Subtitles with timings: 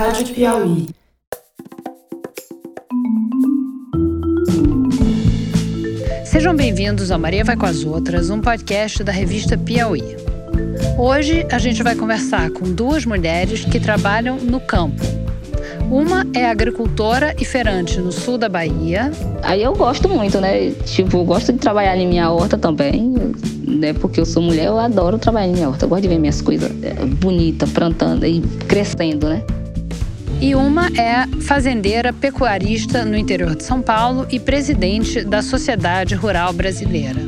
[0.00, 0.86] Rádio Piauí.
[6.24, 10.02] Sejam bem-vindos ao Maria Vai com as Outras, um podcast da revista Piauí.
[10.96, 15.02] Hoje a gente vai conversar com duas mulheres que trabalham no campo.
[15.90, 19.12] Uma é agricultora e feirante no sul da Bahia.
[19.42, 20.70] Aí eu gosto muito, né?
[20.86, 23.12] Tipo, eu gosto de trabalhar em minha horta também,
[23.68, 23.92] né?
[23.92, 25.84] Porque eu sou mulher, eu adoro trabalhar em minha horta.
[25.84, 29.44] Eu gosto de ver minhas coisas é, bonitas, plantando e crescendo, né?
[30.42, 36.50] E uma é fazendeira pecuarista no interior de São Paulo e presidente da Sociedade Rural
[36.54, 37.20] Brasileira.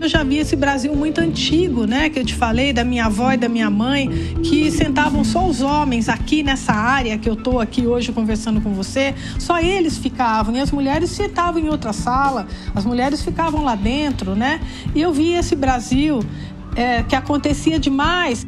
[0.00, 2.08] Eu já vi esse Brasil muito antigo, né?
[2.08, 4.08] Que eu te falei, da minha avó e da minha mãe,
[4.42, 8.72] que sentavam só os homens aqui nessa área que eu tô aqui hoje conversando com
[8.72, 13.74] você, só eles ficavam e as mulheres sentavam em outra sala, as mulheres ficavam lá
[13.74, 14.58] dentro, né?
[14.94, 16.24] E eu vi esse Brasil
[16.74, 18.46] é, que acontecia demais.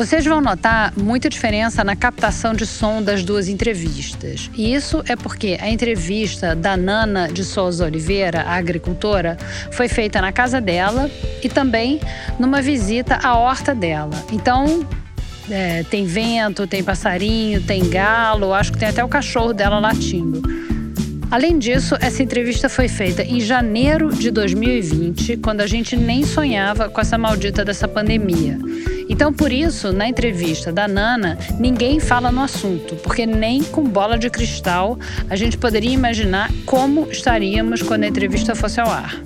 [0.00, 4.50] Vocês vão notar muita diferença na captação de som das duas entrevistas.
[4.56, 9.36] E isso é porque a entrevista da Nana de Souza Oliveira, a agricultora,
[9.70, 11.10] foi feita na casa dela
[11.42, 12.00] e também
[12.38, 14.24] numa visita à horta dela.
[14.32, 14.88] Então,
[15.50, 20.40] é, tem vento, tem passarinho, tem galo, acho que tem até o cachorro dela latindo.
[21.30, 26.88] Além disso, essa entrevista foi feita em janeiro de 2020, quando a gente nem sonhava
[26.88, 28.58] com essa maldita dessa pandemia.
[29.20, 34.18] Então, por isso, na entrevista da Nana, ninguém fala no assunto, porque nem com bola
[34.18, 39.22] de cristal a gente poderia imaginar como estaríamos quando a entrevista fosse ao ar.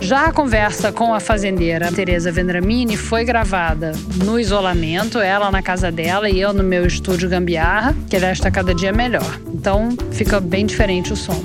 [0.00, 3.90] Já a conversa com a fazendeira Tereza Vendramini foi gravada
[4.24, 8.52] no isolamento, ela na casa dela e eu no meu estúdio Gambiarra, que aliás está
[8.52, 9.40] cada dia melhor.
[9.52, 11.42] Então fica bem diferente o som.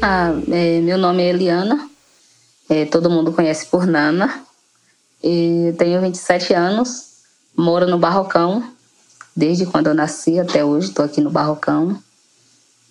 [0.00, 1.86] Ah, é, meu nome é Eliana,
[2.70, 4.42] é, todo mundo conhece por Nana.
[5.26, 7.06] E tenho 27 anos,
[7.56, 8.62] moro no Barrocão,
[9.34, 11.98] desde quando eu nasci até hoje, estou aqui no Barrocão.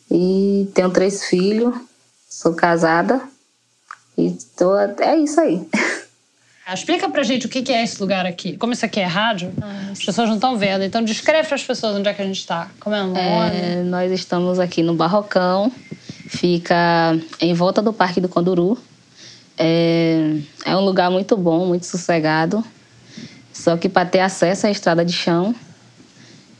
[0.09, 1.75] E tenho três filhos,
[2.27, 3.21] sou casada
[4.17, 5.63] e tô, é isso aí.
[6.73, 8.57] Explica pra gente o que é esse lugar aqui.
[8.57, 9.53] Como isso aqui é rádio,
[9.91, 10.83] as pessoas não estão vendo.
[10.83, 12.71] Então descreve para as pessoas onde é que a gente está.
[12.79, 13.19] Como é o nome?
[13.19, 15.71] É, nós estamos aqui no Barrocão,
[16.29, 18.75] fica em volta do Parque do Conduru.
[19.57, 22.63] É, é um lugar muito bom, muito sossegado.
[23.51, 25.53] Só que para ter acesso à estrada de chão.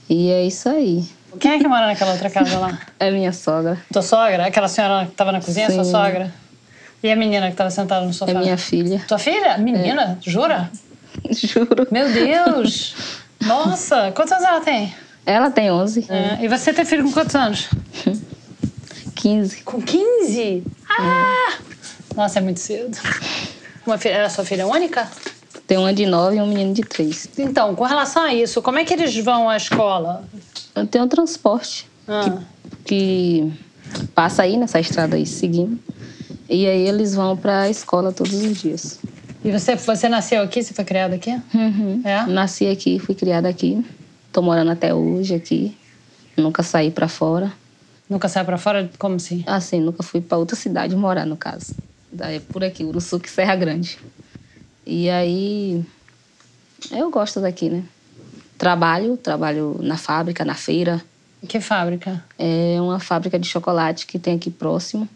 [0.10, 1.04] E é isso aí.
[1.40, 2.80] Quem é que mora naquela outra casa lá?
[3.00, 3.78] É minha sogra.
[3.92, 4.46] Tua sogra?
[4.46, 5.76] Aquela senhora que estava na cozinha, Sim.
[5.76, 6.34] sua sogra?
[7.02, 8.32] E a menina que estava sentada no sofá?
[8.32, 9.04] É minha filha.
[9.08, 9.58] Tua filha?
[9.58, 10.18] Menina?
[10.22, 10.72] Jura?
[11.32, 11.88] Juro.
[11.92, 12.96] Meu Deus!
[13.42, 14.12] Nossa!
[14.12, 14.94] Quantos anos ela tem?
[15.26, 16.06] Ela tem 11.
[16.10, 17.70] É, E você tem filho com quantos anos?
[19.16, 19.64] 15.
[19.64, 20.64] Com 15?
[20.90, 21.58] Ah!
[22.16, 22.98] Nossa, é muito cedo.
[23.86, 25.10] Uma filha, era sua filha única?
[25.68, 27.30] Tem uma de 9 e um menino de 3.
[27.38, 30.24] Então, com relação a isso, como é que eles vão à escola?
[30.76, 32.40] Eu tenho um transporte Ah.
[32.86, 33.52] que
[34.14, 35.80] passa aí nessa estrada aí, seguindo.
[36.50, 39.00] E aí eles vão para a escola todos os dias.
[39.44, 40.62] E você, você nasceu aqui?
[40.64, 41.32] Você foi criada aqui?
[41.54, 42.02] Uhum.
[42.04, 42.26] É?
[42.26, 43.84] Nasci aqui, fui criada aqui.
[44.32, 45.78] Tô morando até hoje aqui.
[46.38, 47.52] Nunca saí para fora.
[48.10, 48.90] Nunca saiu pra fora?
[49.00, 49.44] Como assim?
[49.48, 51.74] Assim, nunca fui para outra cidade morar, no caso.
[52.14, 53.98] Daí por aqui, Uruçuque, Serra Grande.
[54.86, 55.84] E aí
[56.92, 57.84] eu gosto daqui, né?
[58.58, 61.02] Trabalho, trabalho na fábrica, na feira.
[61.48, 62.24] Que fábrica?
[62.38, 65.10] É uma fábrica de chocolate que tem aqui próximo.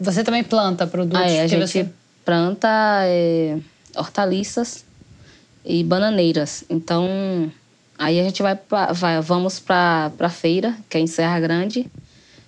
[0.00, 1.20] Você também planta produtos?
[1.20, 1.88] Ah, é, a gente você-
[2.24, 2.68] planta
[3.02, 3.58] é,
[3.96, 4.84] hortaliças
[5.64, 6.62] e bananeiras.
[6.70, 7.50] Então,
[7.98, 11.90] aí a gente vai, pra, vai vamos para a feira, que é em Serra Grande.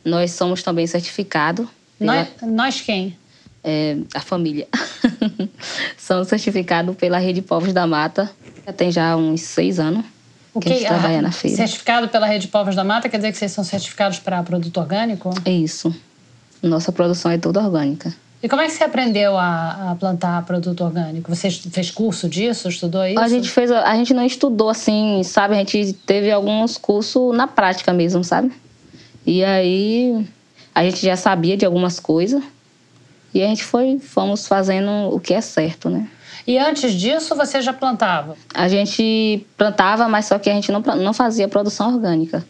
[0.05, 1.67] Nós somos também certificados.
[1.99, 3.19] pela- Nós, nós quem?
[3.63, 4.67] É, a família.
[5.97, 8.31] Somos certificados pela Rede Povos da Mata.
[8.67, 10.05] Já tem já uns seis anos
[10.53, 11.57] O que a gente trabalha ah, na feira.
[11.57, 15.31] Certificado pela Rede Povos da Mata quer dizer que vocês são certificados para produto orgânico?
[15.45, 15.95] É isso.
[16.63, 18.15] Nossa produção é toda orgânica.
[18.43, 21.35] E como é que você aprendeu a, a plantar produto orgânico?
[21.35, 22.69] Você fez curso disso?
[22.69, 23.21] Estudou isso?
[23.21, 25.55] A gente fez, a gente não estudou assim, sabe?
[25.55, 28.51] A gente teve alguns cursos na prática mesmo, sabe?
[29.27, 30.27] E aí
[30.75, 32.43] a gente já sabia de algumas coisas
[33.35, 36.09] e a gente foi, fomos fazendo o que é certo, né?
[36.47, 38.37] E antes disso você já plantava?
[38.55, 42.45] A gente plantava, mas só que a gente não, plan- não fazia produção orgânica.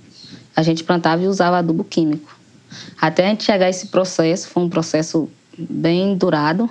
[0.56, 2.36] A gente plantava e usava adubo químico.
[3.00, 5.28] Até a gente chegar a esse processo, foi um processo
[5.58, 6.70] bem durado,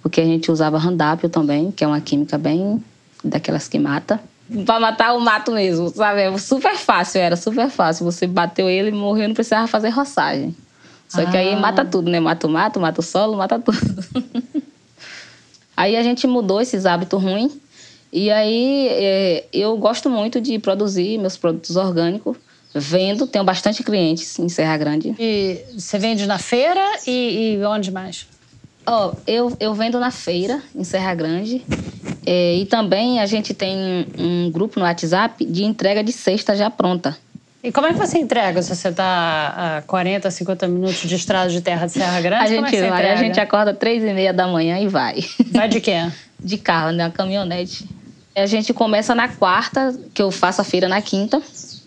[0.00, 2.82] porque a gente usava randápio também, que é uma química bem
[3.24, 4.20] daquelas que mata.
[4.64, 6.22] Pra matar o mato mesmo, sabe?
[6.22, 8.04] É super fácil, era super fácil.
[8.04, 10.54] Você bateu ele e morreu, não precisava fazer roçagem.
[11.12, 11.56] Só que aí Ah.
[11.58, 12.18] mata tudo, né?
[12.20, 13.78] Mata o mato, mata o solo, mata tudo.
[15.76, 17.52] Aí a gente mudou esses hábitos ruins
[18.12, 22.36] E aí é, eu gosto muito de produzir meus produtos orgânicos.
[22.74, 25.14] Vendo, tenho bastante clientes em Serra Grande.
[25.18, 28.26] E você vende na feira e, e onde mais?
[28.86, 31.62] Oh, eu, eu vendo na feira, em Serra Grande.
[32.26, 36.68] É, e também a gente tem um grupo no WhatsApp de entrega de cesta já
[36.70, 37.16] pronta.
[37.62, 41.48] E como é que você entrega se você está a 40, 50 minutos de estrada
[41.48, 42.42] de terra de Serra Grande?
[42.42, 45.24] A gente é vai, a gente acorda três e meia da manhã e vai.
[45.52, 46.10] Vai de quê?
[46.42, 47.04] De carro, né?
[47.04, 47.88] Uma caminhonete.
[48.34, 51.40] A gente começa na quarta, que eu faço a feira na quinta.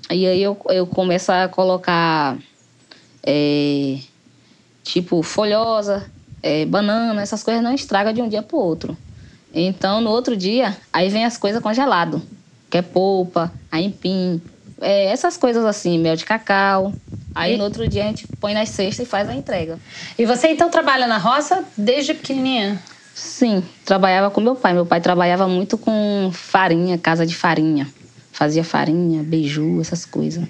[0.09, 2.37] E aí eu, eu começo a colocar,
[3.21, 3.97] é,
[4.81, 6.09] tipo, folhosa,
[6.41, 8.97] é, banana, essas coisas não estraga de um dia para o outro.
[9.53, 12.21] Então, no outro dia, aí vem as coisas congelado,
[12.69, 14.41] que é polpa, aipim,
[14.81, 16.93] é, essas coisas assim, mel de cacau.
[17.33, 17.57] Aí e...
[17.57, 19.79] no outro dia a gente põe nas cestas e faz a entrega.
[20.17, 22.81] E você então trabalha na roça desde pequenininha?
[23.13, 24.73] Sim, trabalhava com meu pai.
[24.73, 27.87] Meu pai trabalhava muito com farinha, casa de farinha.
[28.31, 30.45] Fazia farinha, beiju, essas coisas.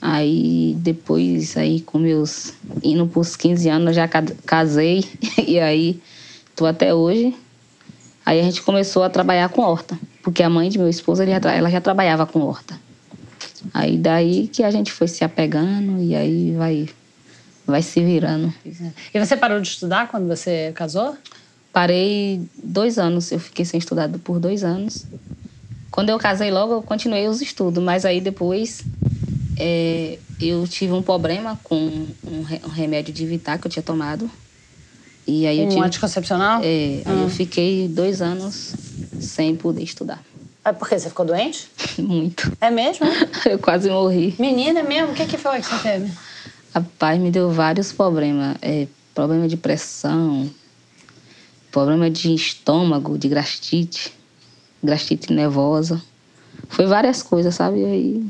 [0.00, 2.54] Aí depois, aí com meus.
[2.82, 4.08] indo pros 15 anos, eu já
[4.46, 5.04] casei.
[5.46, 6.00] e aí
[6.56, 7.34] tô até hoje.
[8.24, 9.98] Aí a gente começou a trabalhar com horta.
[10.22, 12.80] Porque a mãe de meu esposo, ela já trabalhava com horta.
[13.72, 16.88] Aí daí que a gente foi se apegando e aí vai,
[17.66, 18.52] vai se virando.
[19.12, 21.16] E você parou de estudar quando você casou?
[21.72, 25.06] Parei dois anos, eu fiquei sem estudar por dois anos.
[25.90, 28.82] Quando eu casei logo, eu continuei os estudos, mas aí depois
[29.56, 34.30] é, eu tive um problema com um, remédio de evitar que eu tinha tomado.
[35.26, 36.60] E aí um eu tive, anticoncepcional?
[36.62, 37.30] É, aí eu ah.
[37.30, 38.74] fiquei dois anos
[39.20, 40.22] sem poder estudar.
[40.64, 40.98] Ah, por quê?
[40.98, 41.68] Você ficou doente?
[41.98, 42.50] Muito.
[42.60, 43.06] É mesmo?
[43.44, 44.34] Eu quase morri.
[44.38, 45.12] Menina, é mesmo?
[45.12, 46.12] O que, que foi que você teve?
[46.74, 48.56] Rapaz, me deu vários problemas.
[48.62, 50.50] É, problema de pressão,
[51.70, 54.12] problema de estômago, de gastrite,
[54.82, 56.02] gastrite nervosa.
[56.68, 57.80] Foi várias coisas, sabe?
[57.80, 58.26] E aí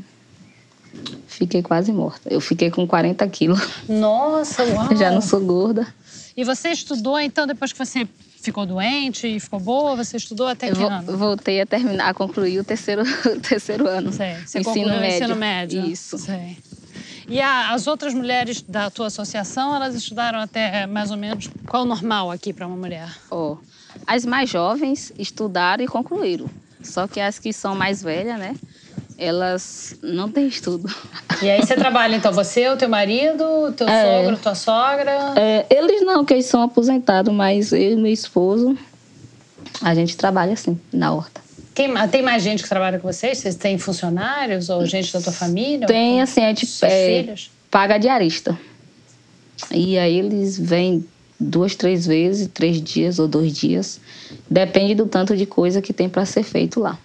[1.27, 2.27] fiquei quase morta.
[2.29, 3.61] Eu fiquei com 40 quilos.
[3.87, 4.95] Nossa, uau!
[4.95, 5.87] Já não sou gorda.
[6.35, 8.07] E você estudou, então, depois que você
[8.45, 9.95] ficou doente e ficou boa?
[9.95, 11.17] Você estudou até que eu ano?
[11.17, 14.11] Voltei a terminar, a concluir o terceiro, o terceiro ano.
[14.11, 14.35] Sei.
[14.45, 15.07] Você ensino médio.
[15.07, 15.85] ensino médio.
[15.85, 16.17] Isso.
[16.17, 16.57] Sei.
[17.27, 21.83] E a, as outras mulheres da tua associação, elas estudaram até mais ou menos qual
[21.83, 23.09] o normal aqui para uma mulher?
[23.31, 23.57] Oh,
[24.05, 26.47] as mais jovens estudaram e concluíram.
[26.83, 28.55] Só que as que são mais velhas, né?
[29.17, 30.93] Elas não têm estudo.
[31.41, 35.33] E aí você trabalha, então, você, o teu marido, teu é, sogro, tua sogra?
[35.35, 38.77] É, eles não, que eles são aposentados, mas eu e meu esposo,
[39.81, 41.41] a gente trabalha assim, na horta.
[41.73, 43.37] Tem, tem mais gente que trabalha com vocês?
[43.37, 45.85] Vocês têm funcionários ou gente da tua família?
[45.85, 47.35] Tem, assim, a gente é,
[47.69, 48.57] paga diarista.
[49.71, 51.05] E aí eles vêm
[51.37, 53.99] duas, três vezes, três dias ou dois dias.
[54.49, 56.97] Depende do tanto de coisa que tem para ser feito lá.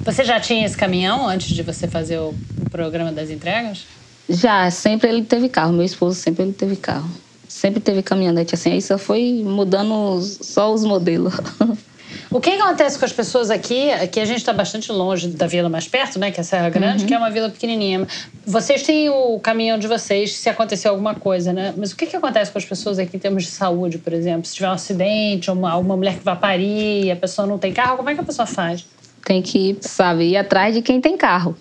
[0.00, 2.34] Você já tinha esse caminhão antes de você fazer o
[2.70, 3.86] programa das entregas?
[4.28, 5.72] Já, sempre ele teve carro.
[5.72, 7.08] Meu esposo sempre ele teve carro.
[7.48, 8.72] Sempre teve caminhonete assim.
[8.72, 11.34] Aí só foi mudando só os modelos.
[12.30, 13.90] O que acontece com as pessoas aqui?
[13.92, 16.30] Aqui a gente está bastante longe da vila mais perto, né?
[16.30, 17.08] Que é a Serra Grande, uhum.
[17.08, 18.06] que é uma vila pequenininha.
[18.44, 21.72] Vocês têm o caminhão de vocês se acontecer alguma coisa, né?
[21.76, 24.44] Mas o que, que acontece com as pessoas aqui em termos de saúde, por exemplo?
[24.44, 27.72] Se tiver um acidente, uma, uma mulher que vai parir e a pessoa não tem
[27.72, 28.84] carro, como é que a pessoa faz?
[29.26, 31.56] Tem que, sabe, ir atrás de quem tem carro.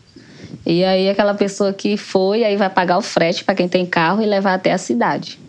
[0.64, 4.22] E aí aquela pessoa que foi, aí vai pagar o frete para quem tem carro
[4.22, 5.39] e levar até a cidade.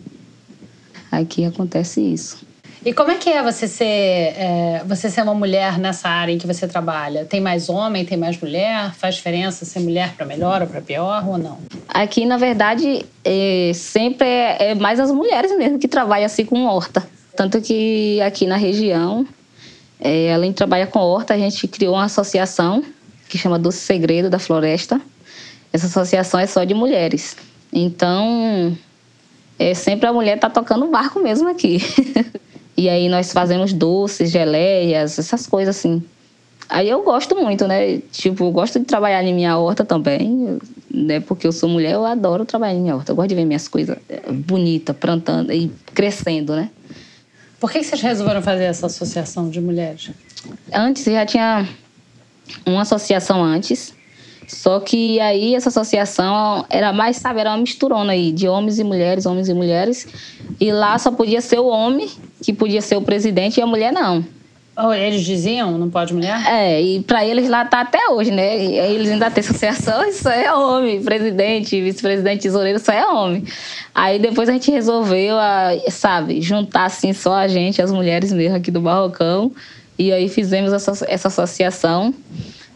[1.11, 2.45] Aqui acontece isso.
[2.83, 6.39] E como é que é você ser, é, você ser uma mulher nessa área em
[6.39, 7.23] que você trabalha?
[7.23, 8.93] Tem mais homem, tem mais mulher?
[8.95, 11.59] Faz diferença ser mulher para melhor ou para pior ou não?
[11.87, 16.65] Aqui, na verdade, é, sempre é, é mais as mulheres mesmo que trabalham assim com
[16.65, 17.07] horta.
[17.35, 19.27] Tanto que aqui na região
[19.99, 22.83] é, além de trabalhar com horta, a gente criou uma associação
[23.27, 25.01] que chama Doce Segredo da Floresta.
[25.73, 27.35] Essa associação é só de mulheres.
[27.73, 28.77] Então,
[29.59, 31.79] é, sempre a mulher tá tocando barco mesmo aqui.
[32.77, 36.03] e aí nós fazemos doces, geleias, essas coisas assim.
[36.69, 37.99] Aí eu gosto muito, né?
[38.11, 40.59] Tipo, eu gosto de trabalhar em minha horta também,
[40.91, 41.19] né?
[41.21, 43.11] Porque eu sou mulher, eu adoro trabalhar em minha horta.
[43.11, 46.69] Eu gosto de ver minhas coisas é, bonitas, plantando e crescendo, né?
[47.59, 50.11] Por que vocês resolveram fazer essa associação de mulheres?
[50.71, 51.67] Antes já tinha
[52.65, 53.93] uma associação antes,
[54.47, 58.83] só que aí essa associação era mais, sabe, era uma misturona aí de homens e
[58.83, 60.07] mulheres, homens e mulheres.
[60.59, 62.09] E lá só podia ser o homem
[62.41, 64.23] que podia ser o presidente e a mulher não.
[64.95, 66.39] Eles diziam, não pode mulher?
[66.45, 68.63] É, e para eles lá tá até hoje, né?
[68.63, 73.43] E eles ainda têm associação, isso é homem, presidente, vice-presidente, tesoureiro, isso é homem.
[73.93, 78.55] Aí depois a gente resolveu, a, sabe, juntar assim só a gente, as mulheres mesmo
[78.55, 79.51] aqui do Barrocão,
[79.97, 82.13] E aí fizemos essa, essa associação.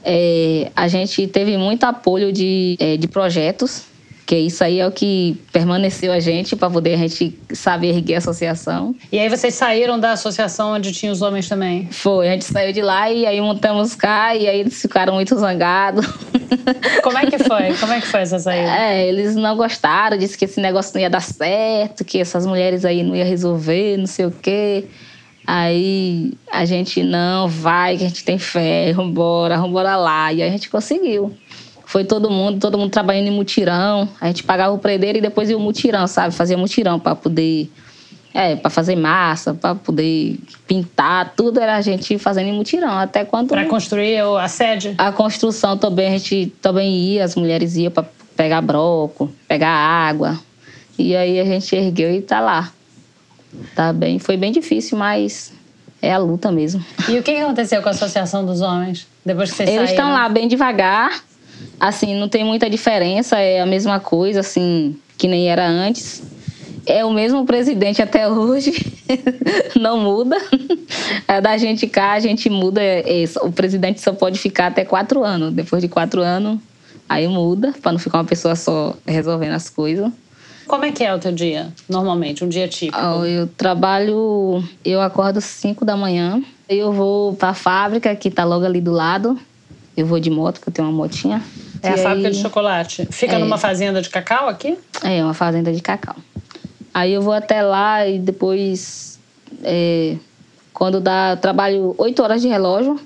[0.04, 3.84] É, a gente teve muito apoio de, é, de projetos,
[4.32, 8.16] que isso aí é o que permaneceu a gente para poder a gente saber erguer
[8.16, 8.96] a associação.
[9.12, 11.90] E aí vocês saíram da associação onde tinha os homens também?
[11.92, 15.36] Foi, a gente saiu de lá e aí montamos cá e aí eles ficaram muito
[15.36, 16.08] zangados.
[17.04, 17.74] Como é que foi?
[17.78, 18.74] Como é que foi essa saída?
[18.74, 22.86] É, eles não gostaram, disse que esse negócio não ia dar certo, que essas mulheres
[22.86, 24.86] aí não ia resolver, não sei o quê.
[25.46, 30.32] Aí a gente, não, vai, que a gente tem fé, vambora, vambora lá.
[30.32, 31.36] E aí a gente conseguiu.
[31.92, 34.08] Foi todo mundo, todo mundo trabalhando em mutirão.
[34.22, 36.34] A gente pagava o predeiro e depois ia o mutirão, sabe?
[36.34, 37.70] Fazia mutirão para poder.
[38.34, 42.98] É, para fazer massa, para poder pintar, tudo era a gente fazendo em mutirão.
[42.98, 43.50] Até quando.
[43.50, 44.96] Para construir a sede?
[44.98, 48.06] A construção também, a gente também ia, as mulheres iam para
[48.38, 50.40] pegar broco, pegar água.
[50.98, 52.72] E aí a gente ergueu e tá lá.
[53.76, 55.52] Tá bem, foi bem difícil, mas
[56.02, 56.82] é a luta mesmo.
[57.10, 60.06] E o que aconteceu com a Associação dos Homens depois que vocês Eles saíram?
[60.06, 61.22] estão lá bem devagar,
[61.80, 66.24] assim, não tem muita diferença, é a mesma coisa, assim, que nem era antes.
[66.86, 68.72] É o mesmo presidente até hoje,
[69.80, 70.38] não muda.
[71.28, 72.82] É da gente cá, a gente muda.
[72.82, 75.54] É, o presidente só pode ficar até quatro anos.
[75.54, 76.60] Depois de quatro anos,
[77.08, 80.12] aí muda, para não ficar uma pessoa só resolvendo as coisas.
[80.68, 82.98] Como é que é o teu dia, normalmente, um dia típico?
[83.26, 88.66] Eu trabalho, eu acordo 5 da manhã, eu vou para a fábrica, que está logo
[88.66, 89.38] ali do lado.
[89.96, 91.42] Eu vou de moto, porque eu tenho uma motinha.
[91.82, 92.34] É a fábrica aí...
[92.34, 93.08] de chocolate.
[93.12, 93.38] Fica é.
[93.38, 94.78] numa fazenda de cacau aqui?
[95.04, 96.16] É, uma fazenda de cacau.
[96.94, 99.20] Aí eu vou até lá e depois,
[99.64, 100.16] é,
[100.74, 103.00] quando dá, trabalho 8 horas de relógio,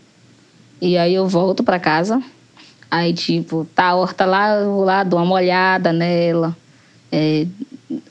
[0.82, 2.22] e aí eu volto para casa.
[2.90, 6.56] Aí, tipo, tá a horta lá, eu vou lá, dou uma olhada nela
[7.16, 7.48] é,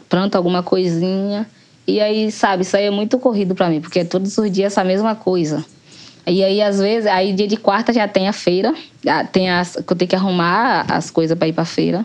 [0.08, 1.46] planto alguma coisinha.
[1.86, 4.72] E aí, sabe, isso aí é muito corrido para mim, porque é todos os dias
[4.72, 5.64] essa mesma coisa.
[6.26, 8.74] E aí, às vezes, aí dia de quarta já tem a feira,
[9.32, 12.04] tem as, que eu tenho que arrumar as coisas para ir pra feira.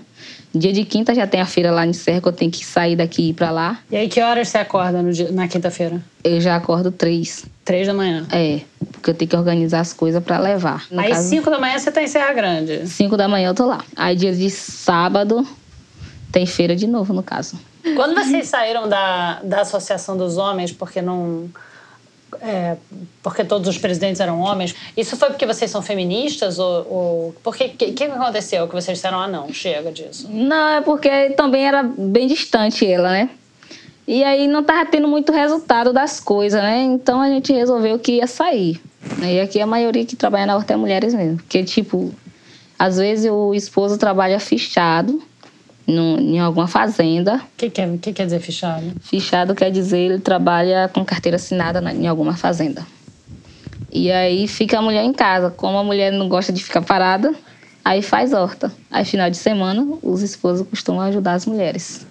[0.53, 2.95] Dia de quinta já tem a feira lá em Serra, que eu tenho que sair
[2.95, 3.79] daqui e ir pra lá.
[3.91, 6.01] E aí, que horas você acorda dia, na quinta-feira?
[6.23, 7.45] Eu já acordo três.
[7.63, 8.25] Três da manhã?
[8.31, 8.61] É,
[8.91, 10.87] porque eu tenho que organizar as coisas para levar.
[10.89, 12.87] No aí, caso, cinco da manhã você tá em Serra Grande?
[12.87, 13.83] Cinco da manhã eu tô lá.
[13.95, 15.47] Aí, dia de sábado,
[16.31, 17.59] tem feira de novo, no caso.
[17.95, 21.47] Quando vocês saíram da, da Associação dos Homens, porque não.
[22.41, 22.77] É,
[23.23, 24.75] porque todos os presidentes eram homens.
[24.95, 26.59] Isso foi porque vocês são feministas?
[26.59, 30.27] Ou, ou porque o que, que aconteceu que vocês disseram, ah, não, chega disso?
[30.29, 33.29] Não, é porque também era bem distante ela, né?
[34.07, 36.81] E aí não tava tendo muito resultado das coisas, né?
[36.81, 38.81] Então a gente resolveu que ia sair.
[39.21, 41.37] E aqui a maioria que trabalha na horta é mulheres mesmo.
[41.37, 42.11] Porque, tipo,
[42.77, 45.21] às vezes o esposo trabalha fichado
[45.89, 47.35] no, em alguma fazenda.
[47.37, 48.93] O que, que, que, quer dizer fichado?
[49.01, 52.85] Fichado quer dizer ele trabalha com carteira assinada na, em alguma fazenda.
[53.91, 55.49] E aí fica a mulher em casa.
[55.49, 57.33] Como a mulher não gosta de ficar parada,
[57.83, 58.71] aí faz horta.
[58.91, 62.05] Aí, final de semana, os esposos costumam ajudar as mulheres.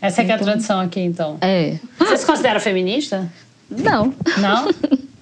[0.00, 1.38] Essa é, então, é a tradição aqui, então?
[1.40, 1.78] É.
[1.98, 3.26] Você se considera feminista?
[3.70, 4.14] Não.
[4.36, 4.68] Não?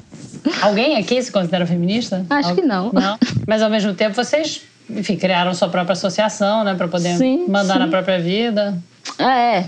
[0.61, 2.27] Alguém aqui se considera feminista?
[2.29, 2.93] Acho que não.
[2.93, 3.17] Não.
[3.47, 7.75] Mas ao mesmo tempo vocês enfim, criaram sua própria associação, né, para poder sim, mandar
[7.75, 7.81] sim.
[7.81, 8.77] na própria vida.
[9.19, 9.65] É.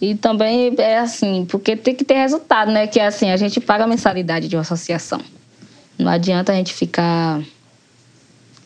[0.00, 2.86] E também é assim, porque tem que ter resultado, né?
[2.86, 5.20] Que é assim, a gente paga a mensalidade de uma associação.
[5.98, 7.42] Não adianta a gente ficar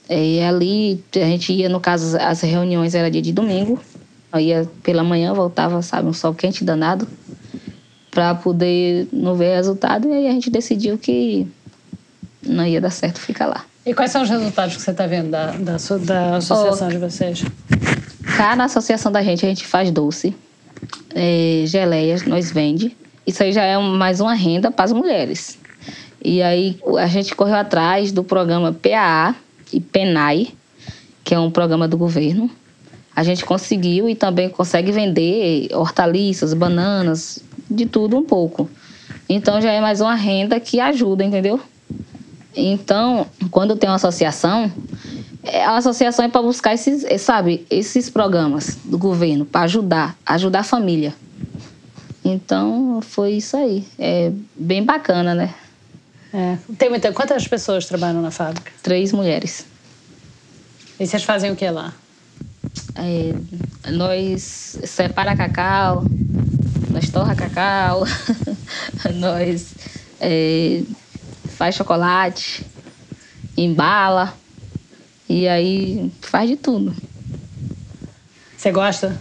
[0.08, 3.80] é, ali, a gente ia, no caso, as reuniões era dia de domingo,
[4.30, 7.08] eu ia pela manhã, voltava, sabe, um sol quente danado,
[8.10, 11.46] para poder não ver resultado, e aí a gente decidiu que
[12.46, 13.64] não ia dar certo ficar lá.
[13.84, 16.98] E quais são os resultados que você está vendo da, da, da associação oh, de
[16.98, 17.44] vocês?
[18.36, 20.34] Cá na associação da gente, a gente faz doce,
[21.14, 22.96] é, geleias, nós vende.
[23.26, 25.58] Isso aí já é mais uma renda para as mulheres.
[26.24, 29.34] E aí a gente correu atrás do programa PAA
[29.72, 30.48] e PENAI,
[31.24, 32.48] que é um programa do governo.
[33.14, 38.70] A gente conseguiu e também consegue vender hortaliças, bananas, de tudo um pouco.
[39.28, 41.60] Então já é mais uma renda que ajuda, entendeu?
[42.54, 44.70] Então, quando tem uma associação,
[45.42, 50.16] é, a associação é para buscar esses, é, sabe, esses programas do governo para ajudar,
[50.26, 51.14] ajudar a família.
[52.24, 53.86] Então, foi isso aí.
[53.98, 55.54] É bem bacana, né?
[56.32, 56.56] É.
[56.78, 57.12] Tem muita...
[57.12, 58.70] Quantas pessoas trabalham na fábrica?
[58.82, 59.66] Três mulheres.
[61.00, 61.92] E vocês fazem o que lá?
[62.94, 66.04] É, nós separa cacau,
[66.90, 68.04] nós torra cacau,
[69.14, 69.74] nós
[70.20, 70.82] é,
[71.56, 72.64] faz chocolate,
[73.56, 74.34] embala
[75.28, 76.94] e aí faz de tudo.
[78.56, 79.20] Você gosta?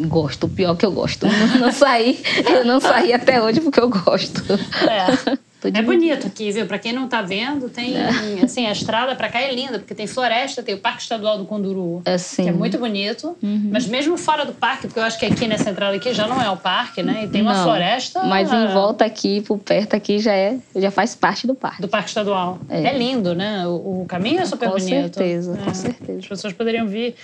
[0.00, 1.26] Gosto, o pior que eu gosto.
[1.26, 4.42] Não, não saí, eu não saí até hoje porque eu gosto.
[4.88, 5.38] É.
[5.72, 6.66] é bonito aqui, viu?
[6.66, 8.08] Para quem não tá vendo, tem é.
[8.42, 11.44] assim, a estrada para cá é linda, porque tem floresta, tem o Parque Estadual do
[11.44, 13.36] Conduru, é, que é muito bonito.
[13.42, 13.70] Uhum.
[13.72, 16.40] Mas mesmo fora do parque, porque eu acho que aqui nessa entrada aqui já não
[16.40, 17.24] é o parque, né?
[17.24, 18.22] E tem uma não, floresta.
[18.24, 21.82] Mas em volta aqui, por perto aqui, já é, já faz parte do parque.
[21.82, 22.58] Do Parque Estadual.
[22.68, 23.66] É, é lindo, né?
[23.66, 25.14] O, o, caminho é super com bonito.
[25.14, 25.74] Certeza, com é.
[25.74, 26.18] certeza.
[26.18, 27.14] As pessoas poderiam vir.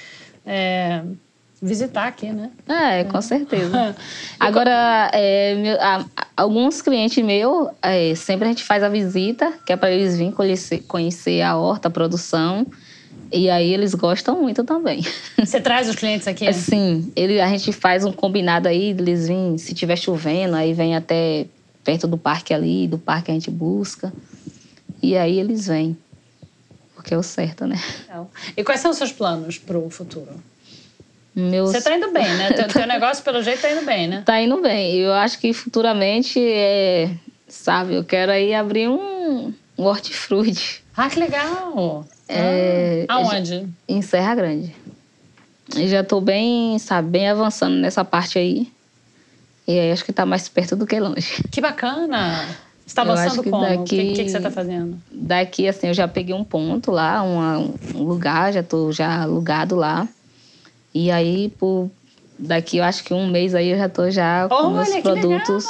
[1.62, 2.50] É, visitar aqui, né?
[2.68, 3.94] É, com certeza.
[4.38, 6.04] Agora, é, meu, a,
[6.36, 10.32] alguns clientes meus, é, sempre a gente faz a visita, que é para eles virem
[10.32, 12.66] conhecer, conhecer a horta, a produção.
[13.32, 15.04] E aí eles gostam muito também.
[15.38, 16.46] Você traz os clientes aqui?
[16.46, 17.12] É, sim.
[17.14, 21.46] Ele, a gente faz um combinado aí, eles vêm, se tiver chovendo, aí vem até
[21.84, 24.12] perto do parque ali, do parque a gente busca.
[25.02, 25.96] E aí eles vêm.
[26.94, 27.80] Porque é o certo, né?
[28.56, 30.49] E quais são os seus planos para o futuro?
[31.34, 31.70] Meus...
[31.70, 32.52] Você tá indo bem, né?
[32.52, 34.22] Teu, teu negócio, pelo jeito, tá indo bem, né?
[34.24, 34.96] Tá indo bem.
[34.96, 37.10] Eu acho que futuramente, é,
[37.46, 40.82] sabe, eu quero aí abrir um, um hortifruti.
[40.96, 42.04] Ah, que legal!
[42.28, 43.68] É, ah, aonde?
[43.88, 44.74] Em Serra Grande.
[45.76, 48.68] Já tô bem, sabe, bem avançando nessa parte aí.
[49.66, 51.44] E aí acho que tá mais perto do que longe.
[51.50, 52.44] Que bacana!
[52.84, 53.62] Você tá avançando como?
[53.62, 55.00] Daqui, o que, que, que, você tá fazendo?
[55.12, 57.58] Daqui, assim, eu já peguei um ponto lá, uma,
[57.94, 60.08] um lugar, já tô já alugado lá.
[60.94, 61.90] E aí, por
[62.38, 65.66] daqui eu acho que um mês aí eu já tô já com Olha, meus produtos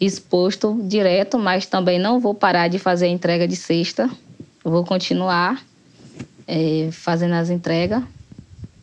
[0.00, 4.08] exposto direto, mas também não vou parar de fazer a entrega de sexta.
[4.62, 5.62] vou continuar
[6.46, 8.02] é, fazendo as entregas.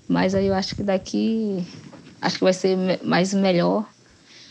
[0.08, 1.64] Mas aí eu acho que daqui
[2.22, 3.86] acho que vai ser mais melhor.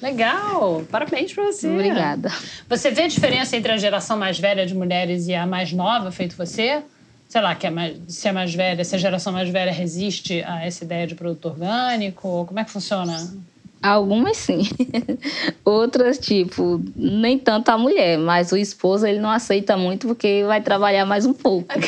[0.01, 0.85] Legal!
[0.91, 1.69] Parabéns para você.
[1.69, 2.31] Obrigada.
[2.69, 6.11] Você vê a diferença entre a geração mais velha de mulheres e a mais nova,
[6.11, 6.83] feito você?
[7.33, 10.45] Sei lá, que é mais, se é mais velha, se a geração mais velha resiste
[10.47, 12.45] a essa ideia de produto orgânico?
[12.47, 13.17] Como é que funciona?
[13.83, 14.69] Algumas sim.
[15.65, 20.61] Outras, tipo, nem tanto a mulher, mas o esposo ele não aceita muito porque vai
[20.61, 21.69] trabalhar mais um pouco.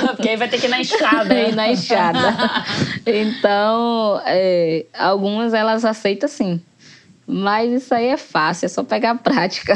[0.00, 1.34] porque aí vai ter que ir na enxada.
[1.38, 2.34] ir na enxada.
[3.06, 6.60] Então, é, algumas elas aceitam sim.
[7.24, 9.74] Mas isso aí é fácil, é só pegar a prática.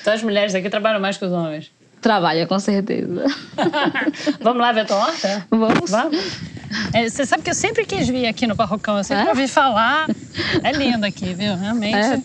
[0.00, 1.70] Então as mulheres aqui trabalham mais que os homens?
[2.00, 3.24] Trabalha, com certeza.
[4.42, 5.46] Vamos lá ver a tua horta?
[5.50, 5.90] Vamos.
[5.90, 6.18] Vamos.
[6.92, 9.28] É, você sabe que eu sempre quis vir aqui no Barrocão, eu sempre é?
[9.28, 10.08] ouvi falar.
[10.64, 11.54] É lindo aqui, viu?
[11.54, 11.94] Realmente.
[11.94, 12.20] É.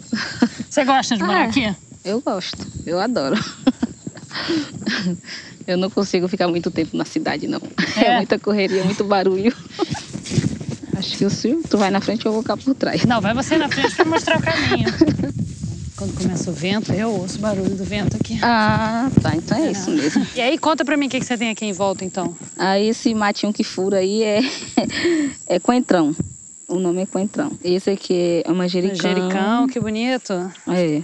[0.68, 1.76] Você gosta de morar ah, aqui?
[2.04, 3.36] Eu gosto, eu adoro.
[5.68, 7.62] Eu não consigo ficar muito tempo na cidade, não.
[7.98, 9.54] É, é muita correria, muito barulho.
[10.98, 13.04] Acho que o senhor, tu vai na frente eu vou ficar por trás.
[13.04, 14.88] Não, vai você na frente para mostrar o caminho.
[16.08, 18.40] Quando começa o vento, eu ouço o barulho do vento aqui.
[18.42, 19.36] Ah, tá.
[19.36, 19.72] Então é, é.
[19.72, 20.26] isso mesmo.
[20.36, 22.36] E aí, conta pra mim o que, que você tem aqui em volta, então.
[22.58, 24.40] Aí, esse matinho que fura aí é,
[25.48, 26.16] é coentrão.
[26.68, 27.52] O nome é coentrão.
[27.64, 28.96] Esse aqui é manjericão.
[28.96, 30.34] Manjericão, que bonito.
[30.68, 31.02] É.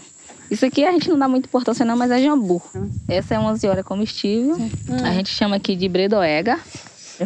[0.49, 2.61] Isso aqui a gente não dá muita importância não, mas é jambu.
[2.75, 2.89] Hum.
[3.07, 4.55] Essa é uma anziora comestível.
[4.55, 4.69] Hum.
[5.03, 6.59] A gente chama aqui de bredoega.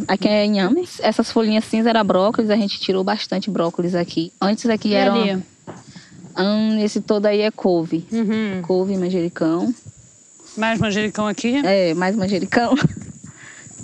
[0.07, 0.87] Aqui é inhame.
[0.99, 4.31] Essas folhinhas cinza era brócolis, a gente tirou bastante brócolis aqui.
[4.41, 5.13] Antes aqui era...
[5.13, 5.43] Ali?
[6.37, 8.05] Hum, esse todo aí é couve.
[8.11, 8.61] Uhum.
[8.61, 9.73] Couve e manjericão.
[10.55, 11.61] Mais manjericão aqui?
[11.65, 12.75] É, mais manjericão.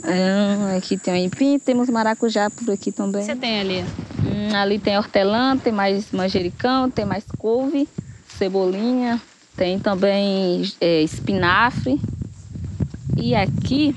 [0.06, 3.24] Hum, aqui tem o empim, temos maracujá por aqui também.
[3.24, 3.86] Você tem ali?
[4.20, 7.88] Hum, ali tem hortelã, tem mais manjericão, tem mais couve,
[8.38, 9.22] cebolinha,
[9.56, 12.02] tem também é, espinafre.
[13.16, 13.96] E aqui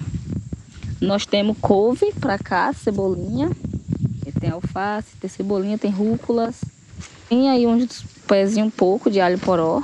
[1.01, 3.51] nós temos couve para cá, cebolinha.
[4.39, 6.61] Tem alface, tem cebolinha, tem rúculas.
[7.29, 9.83] Tem aí uns pezinho um pouco de alho poró.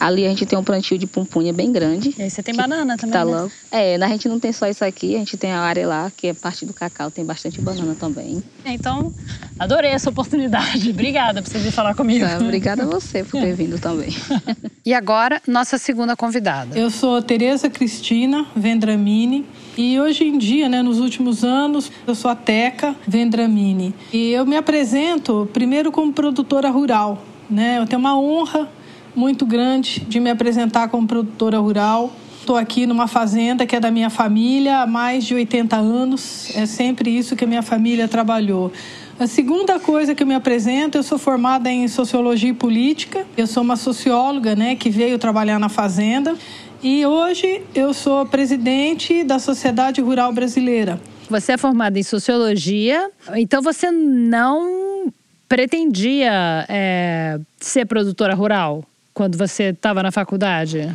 [0.00, 2.14] Ali a gente tem um plantio de pumpunha bem grande.
[2.18, 3.30] E aí você tem banana também, tá né?
[3.30, 3.52] logo.
[3.70, 6.28] É, a gente não tem só isso aqui, a gente tem a área lá, que
[6.28, 8.42] é parte do cacau, tem bastante banana também.
[8.64, 9.12] Então,
[9.58, 10.88] adorei essa oportunidade.
[10.90, 12.24] Obrigada por você vir falar comigo.
[12.24, 14.08] Tá, obrigada a você por ter vindo também.
[14.86, 16.78] e agora, nossa segunda convidada.
[16.78, 19.46] Eu sou Tereza Cristina Vendramini.
[19.76, 23.94] E hoje em dia, né, nos últimos anos, eu sou a Teca Vendramini.
[24.12, 27.22] E eu me apresento primeiro como produtora rural.
[27.50, 27.78] Né?
[27.78, 28.68] Eu tenho uma honra
[29.14, 32.12] muito grande de me apresentar como produtora rural.
[32.38, 36.50] Estou aqui numa fazenda que é da minha família há mais de 80 anos.
[36.54, 38.72] É sempre isso que a minha família trabalhou.
[39.18, 43.26] A segunda coisa que eu me apresento, eu sou formada em sociologia e política.
[43.36, 46.34] Eu sou uma socióloga, né, que veio trabalhar na fazenda.
[46.82, 50.98] E hoje eu sou presidente da Sociedade Rural Brasileira.
[51.28, 55.12] Você é formada em sociologia, então você não
[55.50, 60.88] pretendia é, ser produtora rural quando você estava na faculdade?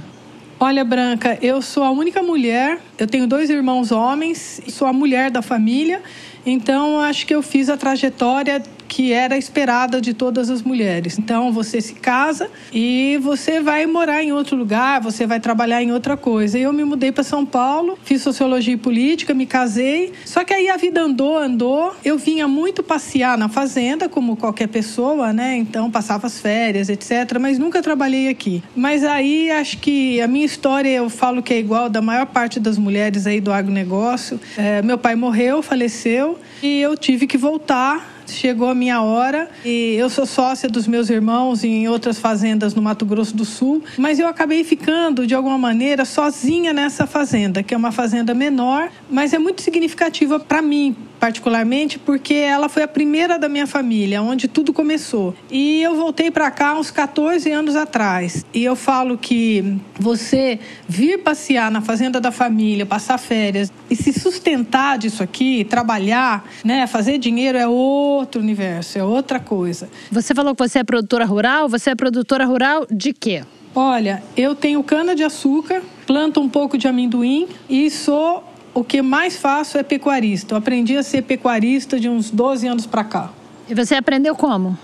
[0.57, 5.29] Olha, Branca, eu sou a única mulher, eu tenho dois irmãos homens, sou a mulher
[5.29, 6.01] da família,
[6.45, 11.17] então acho que eu fiz a trajetória que era esperada de todas as mulheres.
[11.17, 15.91] Então você se casa e você vai morar em outro lugar, você vai trabalhar em
[15.91, 16.57] outra coisa.
[16.57, 20.13] Eu me mudei para São Paulo, fiz sociologia e política, me casei.
[20.25, 21.95] Só que aí a vida andou, andou.
[22.03, 25.57] Eu vinha muito passear na fazenda, como qualquer pessoa, né?
[25.57, 27.37] Então passava as férias, etc.
[27.39, 28.63] Mas nunca trabalhei aqui.
[28.75, 32.59] Mas aí acho que a minha história eu falo que é igual da maior parte
[32.59, 34.39] das mulheres aí do agronegócio.
[34.57, 39.95] É, meu pai morreu, faleceu e eu tive que voltar chegou a minha hora e
[39.95, 44.19] eu sou sócia dos meus irmãos em outras fazendas no Mato Grosso do Sul, mas
[44.19, 49.33] eu acabei ficando de alguma maneira sozinha nessa fazenda, que é uma fazenda menor, mas
[49.33, 54.47] é muito significativa para mim, particularmente porque ela foi a primeira da minha família, onde
[54.47, 55.33] tudo começou.
[55.49, 58.45] E eu voltei para cá uns 14 anos atrás.
[58.53, 64.13] E eu falo que você vir passear na fazenda da família, passar férias e se
[64.13, 69.89] sustentar disso aqui, trabalhar, né, fazer dinheiro é outro universo, é outra coisa.
[70.11, 73.41] Você falou que você é produtora rural, você é produtora rural de quê?
[73.73, 78.43] Olha, eu tenho cana de açúcar, planto um pouco de amendoim e sou
[78.75, 80.53] o que mais faço é pecuarista.
[80.53, 83.31] Eu aprendi a ser pecuarista de uns 12 anos para cá.
[83.69, 84.77] E você aprendeu como?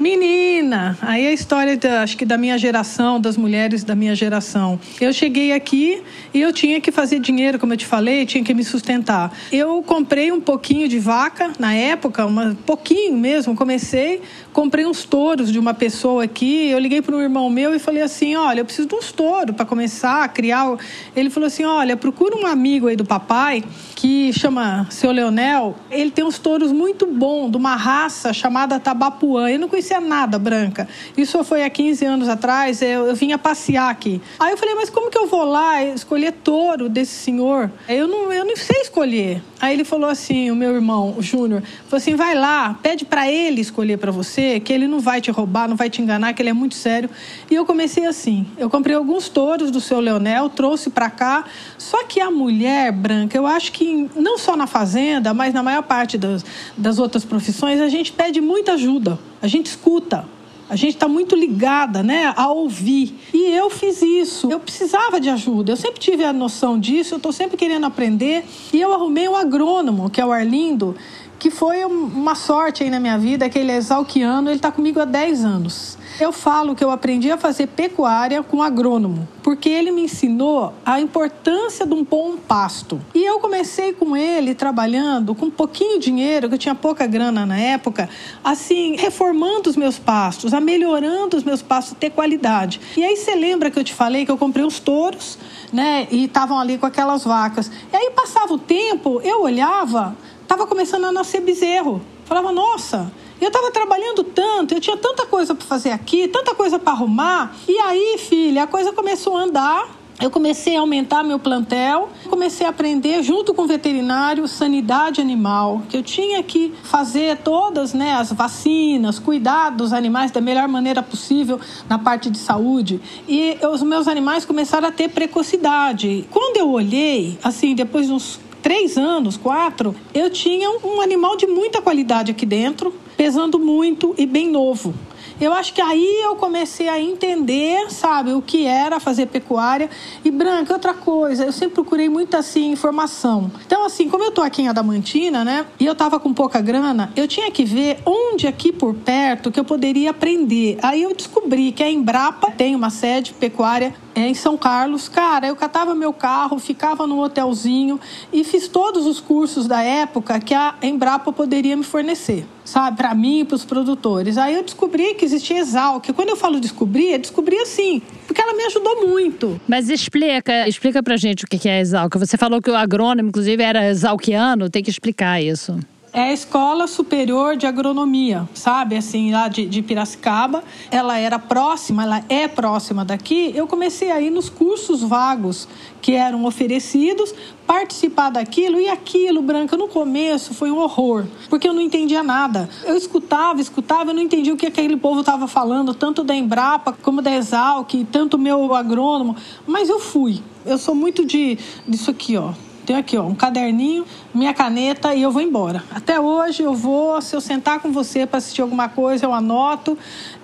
[0.00, 4.78] Menina, aí a história, da, acho que da minha geração, das mulheres da minha geração.
[5.00, 6.00] Eu cheguei aqui
[6.32, 9.36] e eu tinha que fazer dinheiro, como eu te falei, tinha que me sustentar.
[9.50, 15.50] Eu comprei um pouquinho de vaca na época, um pouquinho mesmo, comecei, comprei uns touros
[15.50, 16.68] de uma pessoa aqui.
[16.68, 19.56] Eu liguei para um irmão meu e falei assim: olha, eu preciso de uns touros
[19.56, 20.76] para começar a criar.
[21.16, 23.64] Ele falou assim: olha, procura um amigo aí do papai
[23.96, 25.74] que chama seu Leonel.
[25.90, 29.50] Ele tem uns touros muito bons, de uma raça chamada Tabapuã.
[29.50, 30.86] Eu não conhecia conhecia nada branca.
[31.16, 34.20] Isso foi há 15 anos atrás, eu, eu vinha passear aqui.
[34.38, 37.70] Aí eu falei, mas como que eu vou lá escolher touro desse senhor?
[37.88, 39.42] Eu não, eu não sei escolher.
[39.60, 43.30] Aí ele falou assim, o meu irmão, o Júnior, falou assim, vai lá, pede para
[43.30, 46.42] ele escolher para você, que ele não vai te roubar, não vai te enganar, que
[46.42, 47.10] ele é muito sério.
[47.50, 51.44] E eu comecei assim, eu comprei alguns touros do seu Leonel, trouxe para cá,
[51.76, 55.82] só que a mulher branca, eu acho que não só na fazenda, mas na maior
[55.82, 56.44] parte das,
[56.76, 60.24] das outras profissões, a gente pede muita ajuda, a gente escuta,
[60.68, 63.18] a gente está muito ligada né, a ouvir.
[63.32, 64.50] E eu fiz isso.
[64.50, 65.72] Eu precisava de ajuda.
[65.72, 67.14] Eu sempre tive a noção disso.
[67.14, 68.44] Eu estou sempre querendo aprender.
[68.72, 70.94] E eu arrumei um agrônomo, que é o Arlindo,
[71.38, 74.50] que foi uma sorte aí na minha vida, ele é exalquiano.
[74.50, 75.97] Ele está comigo há 10 anos.
[76.20, 81.00] Eu falo que eu aprendi a fazer pecuária com agrônomo, porque ele me ensinou a
[81.00, 83.00] importância de um bom pasto.
[83.14, 87.56] E eu comecei com ele trabalhando com pouquinho dinheiro, que eu tinha pouca grana na
[87.56, 88.08] época,
[88.42, 92.80] assim, reformando os meus pastos, a melhorando os meus pastos, ter qualidade.
[92.96, 95.38] E aí você lembra que eu te falei que eu comprei uns touros,
[95.72, 97.70] né, e estavam ali com aquelas vacas.
[97.92, 102.02] E aí passava o tempo, eu olhava, estava começando a nascer bezerro.
[102.24, 106.78] Falava, nossa, eu estava trabalhando tanto, eu tinha tanta coisa para fazer aqui, tanta coisa
[106.78, 107.54] para arrumar.
[107.66, 109.98] E aí, filha, a coisa começou a andar.
[110.20, 115.82] Eu comecei a aumentar meu plantel, comecei a aprender junto com o veterinário sanidade animal,
[115.88, 121.04] que eu tinha que fazer todas né, as vacinas, cuidar dos animais da melhor maneira
[121.04, 123.00] possível na parte de saúde.
[123.28, 126.26] E os meus animais começaram a ter precocidade.
[126.32, 131.46] Quando eu olhei, assim, depois de uns três anos, quatro, eu tinha um animal de
[131.46, 134.92] muita qualidade aqui dentro, pesando muito e bem novo.
[135.40, 139.88] Eu acho que aí eu comecei a entender, sabe, o que era fazer pecuária.
[140.22, 143.50] E Branca, outra coisa, eu sempre procurei muito assim informação.
[143.64, 147.10] Então, assim, como eu tô aqui em Adamantina, né, e eu tava com pouca grana,
[147.16, 150.76] eu tinha que ver onde aqui por perto que eu poderia aprender.
[150.82, 155.08] Aí eu descobri que a Embrapa tem uma sede pecuária é, em São Carlos.
[155.08, 158.00] Cara, eu catava meu carro, ficava num hotelzinho
[158.32, 163.14] e fiz todos os cursos da época que a Embrapa poderia me fornecer, sabe, para
[163.14, 164.36] mim e para os produtores.
[164.36, 166.04] Aí eu descobri que existia Exalc.
[166.12, 169.60] Quando eu falo descobrir, é descobrir assim, porque ela me ajudou muito.
[169.68, 172.16] Mas explica, explica pra gente o que é Exalc.
[172.16, 175.78] Você falou que o agrônomo, inclusive, era exalquiano, tem que explicar isso
[176.12, 178.96] é a Escola Superior de Agronomia, sabe?
[178.96, 180.62] Assim, lá de, de, Piracicaba.
[180.90, 183.52] Ela era próxima, ela é próxima daqui.
[183.54, 185.68] Eu comecei a ir nos cursos vagos
[186.00, 187.34] que eram oferecidos,
[187.66, 192.68] participar daquilo e aquilo, Branca, no começo foi um horror, porque eu não entendia nada.
[192.84, 196.96] Eu escutava, escutava, eu não entendia o que aquele povo estava falando, tanto da Embrapa
[197.02, 200.40] como da Exalc, tanto meu agrônomo, mas eu fui.
[200.64, 202.52] Eu sou muito de disso aqui, ó
[202.88, 205.84] tenho aqui, ó, um caderninho, minha caneta e eu vou embora.
[205.90, 209.98] Até hoje eu vou, se eu sentar com você para assistir alguma coisa, eu anoto.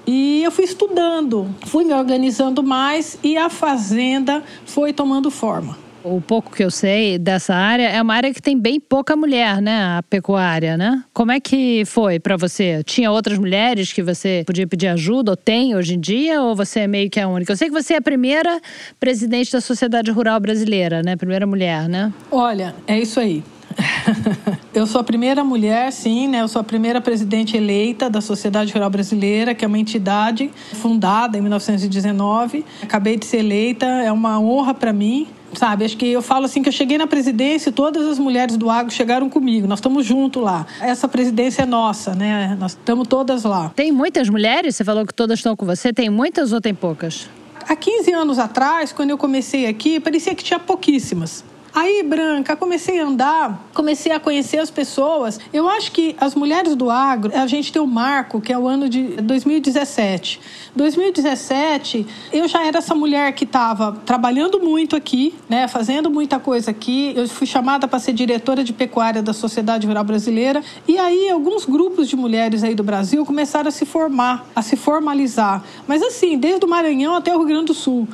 [0.07, 5.84] E eu fui estudando, fui me organizando mais e a fazenda foi tomando forma.
[6.05, 9.63] O pouco que eu sei dessa área é uma área que tem bem pouca mulher,
[9.63, 9.97] né?
[9.97, 11.03] A pecuária, né?
[11.15, 12.83] Como é que foi para você?
[12.85, 16.81] Tinha outras mulheres que você podia pedir ajuda, ou tem hoje em dia, ou você
[16.81, 17.53] é meio que a única?
[17.53, 18.61] Eu sei que você é a primeira
[19.01, 21.17] presidente da Sociedade Rural Brasileira, né?
[21.17, 22.13] Primeira mulher, né?
[22.31, 23.43] Olha, é isso aí.
[24.75, 26.43] Eu sou a primeira mulher, sim, né?
[26.43, 31.39] Eu sou a primeira presidente eleita da Sociedade Rural Brasileira, que é uma entidade fundada
[31.39, 32.65] em 1919.
[32.83, 35.29] Acabei de ser eleita, é uma honra para mim.
[35.57, 38.57] Sabe, acho que eu falo assim que eu cheguei na presidência e todas as mulheres
[38.57, 39.67] do agro chegaram comigo.
[39.67, 40.67] Nós estamos juntos lá.
[40.81, 42.57] Essa presidência é nossa, né?
[42.59, 43.73] Nós estamos todas lá.
[43.75, 44.77] Tem muitas mulheres?
[44.77, 45.93] Você falou que todas estão com você.
[45.93, 47.29] Tem muitas ou tem poucas?
[47.67, 51.45] Há 15 anos atrás, quando eu comecei aqui, parecia que tinha pouquíssimas.
[51.75, 55.41] Aí, Branca, comecei a andar, comecei a conhecer as pessoas.
[55.53, 58.59] Eu acho que as mulheres do agro, a gente tem o um marco, que é
[58.59, 60.41] o ano de 2017.
[60.77, 66.71] 2017, eu já era essa mulher que estava trabalhando muito aqui, né, fazendo muita coisa
[66.71, 67.13] aqui.
[67.17, 70.63] Eu fui chamada para ser diretora de pecuária da Sociedade Rural Brasileira.
[70.87, 74.77] E aí, alguns grupos de mulheres aí do Brasil começaram a se formar, a se
[74.77, 75.65] formalizar.
[75.89, 78.07] Mas assim, desde o Maranhão até o Rio Grande do Sul.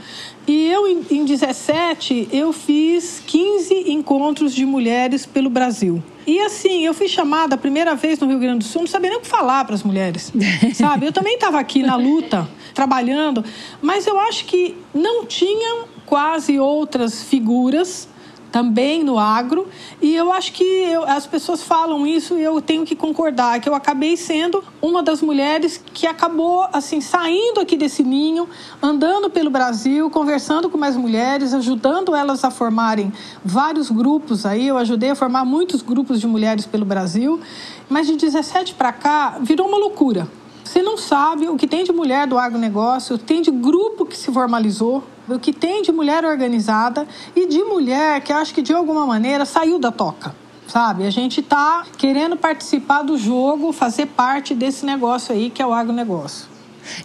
[0.47, 6.03] E eu, em, em 17, eu fiz 15 encontros de mulheres pelo Brasil.
[6.27, 9.11] E assim, eu fui chamada a primeira vez no Rio Grande do Sul, não sabia
[9.11, 10.33] nem o que falar para as mulheres,
[10.75, 11.07] sabe?
[11.07, 13.45] Eu também estava aqui na luta, trabalhando,
[13.81, 18.09] mas eu acho que não tinham quase outras figuras
[18.51, 19.69] também no agro.
[20.01, 23.69] E eu acho que eu, as pessoas falam isso e eu tenho que concordar, que
[23.69, 28.49] eu acabei sendo uma das mulheres que acabou assim saindo aqui desse ninho,
[28.83, 33.13] andando pelo Brasil, conversando com mais mulheres, ajudando elas a formarem
[33.45, 34.69] vários grupos aí.
[34.69, 37.41] Eu ajudei a formar muitos grupos de mulheres pelo Brasil,
[37.89, 40.29] mas de 17 para cá virou uma loucura.
[40.71, 44.31] Você não sabe o que tem de mulher do agronegócio, tem de grupo que se
[44.31, 45.03] formalizou,
[45.35, 49.45] o que tem de mulher organizada e de mulher que acho que de alguma maneira
[49.45, 50.35] saiu da toca.
[50.67, 55.67] Sabe, a gente está querendo participar do jogo, fazer parte desse negócio aí que é
[55.67, 56.49] o agronegócio.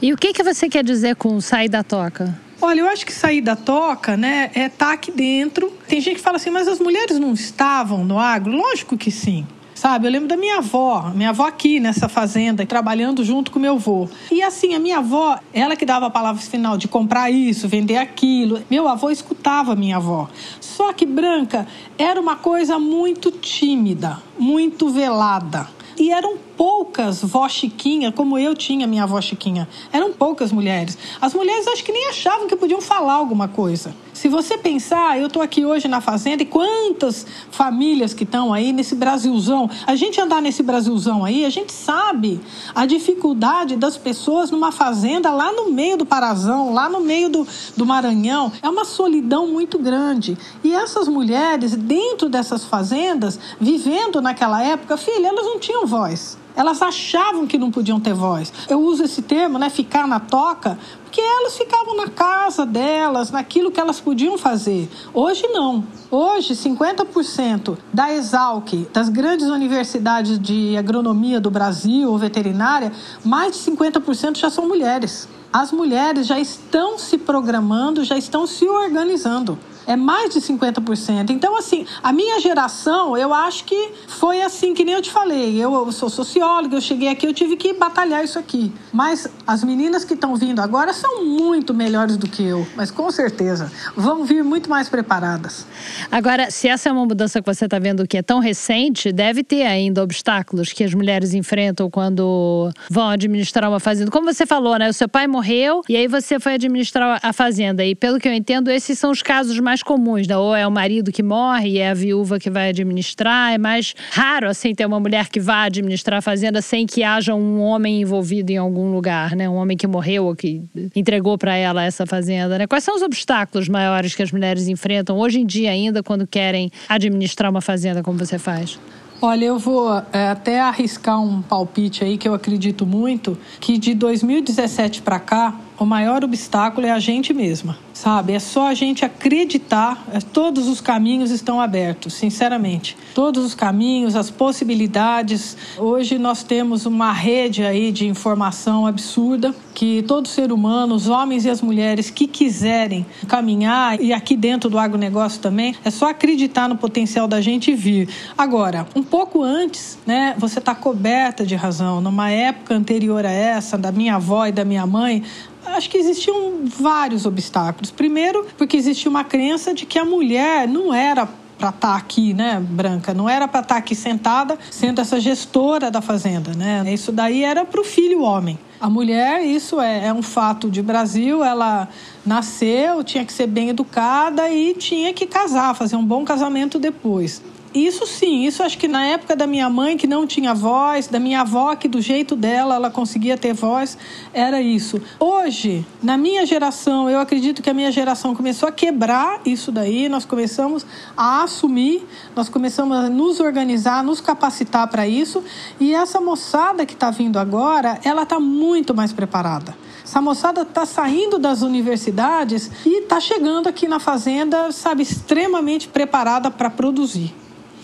[0.01, 2.39] E o que, que você quer dizer com sair da toca?
[2.61, 5.71] Olha, eu acho que sair da toca, né, é estar tá aqui dentro.
[5.87, 8.51] Tem gente que fala assim, mas as mulheres não estavam no agro?
[8.51, 9.45] Lógico que sim.
[9.75, 13.73] Sabe, eu lembro da minha avó, minha avó aqui nessa fazenda, trabalhando junto com meu
[13.73, 14.07] avô.
[14.31, 17.97] E assim, a minha avó, ela que dava a palavra final de comprar isso, vender
[17.97, 18.63] aquilo.
[18.71, 20.29] Meu avô escutava minha avó.
[20.61, 25.67] Só que Branca era uma coisa muito tímida, muito velada.
[25.97, 29.67] E eram poucas vó Chiquinha, como eu tinha minha avó Chiquinha.
[29.91, 30.97] Eram poucas mulheres.
[31.21, 33.93] As mulheres acho que nem achavam que podiam falar alguma coisa.
[34.15, 38.71] Se você pensar, eu estou aqui hoje na fazenda e quantas famílias que estão aí
[38.71, 39.69] nesse Brasilzão.
[39.85, 42.39] A gente andar nesse Brasilzão aí, a gente sabe
[42.73, 47.45] a dificuldade das pessoas numa fazenda lá no meio do Parazão, lá no meio do,
[47.75, 48.53] do Maranhão.
[48.61, 50.37] É uma solidão muito grande.
[50.63, 56.37] E essas mulheres, dentro dessas fazendas, vivendo naquela época, filha, elas não tinham voz.
[56.55, 58.51] Elas achavam que não podiam ter voz.
[58.69, 63.71] Eu uso esse termo, né, ficar na toca, porque elas ficavam na casa delas, naquilo
[63.71, 64.89] que elas podiam fazer.
[65.13, 65.83] Hoje não.
[66.09, 72.91] Hoje, 50% da Exalc, das grandes universidades de agronomia do Brasil ou veterinária,
[73.23, 75.27] mais de 50% já são mulheres.
[75.51, 81.29] As mulheres já estão se programando, já estão se organizando é mais de 50%.
[81.29, 85.61] Então, assim, a minha geração, eu acho que foi assim, que nem eu te falei.
[85.61, 88.71] Eu, sou socióloga, eu cheguei aqui, eu tive que batalhar isso aqui.
[88.91, 93.09] Mas as meninas que estão vindo agora são muito melhores do que eu, mas com
[93.11, 95.65] certeza vão vir muito mais preparadas.
[96.11, 99.43] Agora, se essa é uma mudança que você está vendo que é tão recente, deve
[99.43, 104.11] ter ainda obstáculos que as mulheres enfrentam quando vão administrar uma fazenda.
[104.11, 104.89] Como você falou, né?
[104.89, 107.83] O seu pai morreu e aí você foi administrar a fazenda.
[107.83, 110.37] E pelo que eu entendo, esses são os casos mais mais comuns, né?
[110.37, 113.53] Ou é o marido que morre e é a viúva que vai administrar.
[113.53, 117.35] É mais raro, assim, ter uma mulher que vá administrar a fazenda sem que haja
[117.35, 119.49] um homem envolvido em algum lugar, né?
[119.49, 120.63] Um homem que morreu ou que
[120.95, 122.67] entregou para ela essa fazenda, né?
[122.67, 126.71] Quais são os obstáculos maiores que as mulheres enfrentam hoje em dia ainda quando querem
[126.87, 128.79] administrar uma fazenda como você faz?
[129.21, 133.93] Olha, eu vou é, até arriscar um palpite aí que eu acredito muito, que de
[133.93, 138.33] 2017 para cá, o maior obstáculo é a gente mesma, sabe?
[138.33, 142.95] É só a gente acreditar, é, todos os caminhos estão abertos, sinceramente.
[143.15, 145.57] Todos os caminhos, as possibilidades.
[145.77, 151.45] Hoje nós temos uma rede aí de informação absurda que todo ser humano, os homens
[151.45, 156.67] e as mulheres que quiserem caminhar e aqui dentro do agronegócio também, é só acreditar
[156.67, 158.09] no potencial da gente vir.
[158.37, 162.01] Agora, um pouco antes, né, você está coberta de razão.
[162.01, 165.23] Numa época anterior a essa, da minha avó e da minha mãe,
[165.65, 167.84] acho que existiam vários obstáculos.
[167.91, 172.33] Primeiro, porque existia uma crença de que a mulher não era para estar tá aqui,
[172.33, 173.13] né, Branca?
[173.13, 176.83] Não era para estar tá aqui sentada sendo essa gestora da fazenda, né?
[176.93, 178.59] Isso daí era para o filho homem.
[178.79, 181.87] A mulher, isso é, é, um fato de Brasil, ela
[182.25, 187.41] nasceu, tinha que ser bem educada e tinha que casar, fazer um bom casamento depois.
[187.75, 191.19] Isso sim, isso acho que na época da minha mãe, que não tinha voz, da
[191.19, 193.97] minha avó, que do jeito dela ela conseguia ter voz,
[194.33, 195.01] era isso.
[195.19, 200.07] Hoje, na minha geração, eu acredito que a minha geração começou a quebrar isso daí,
[200.07, 200.85] nós começamos
[201.17, 205.43] a assumir, nós começamos a nos organizar, nos capacitar para isso,
[205.77, 209.75] e essa moçada que está vindo agora, ela está muito mais preparada.
[210.01, 216.49] Essa moçada está saindo das universidades e está chegando aqui na fazenda, sabe, extremamente preparada
[216.49, 217.35] para produzir.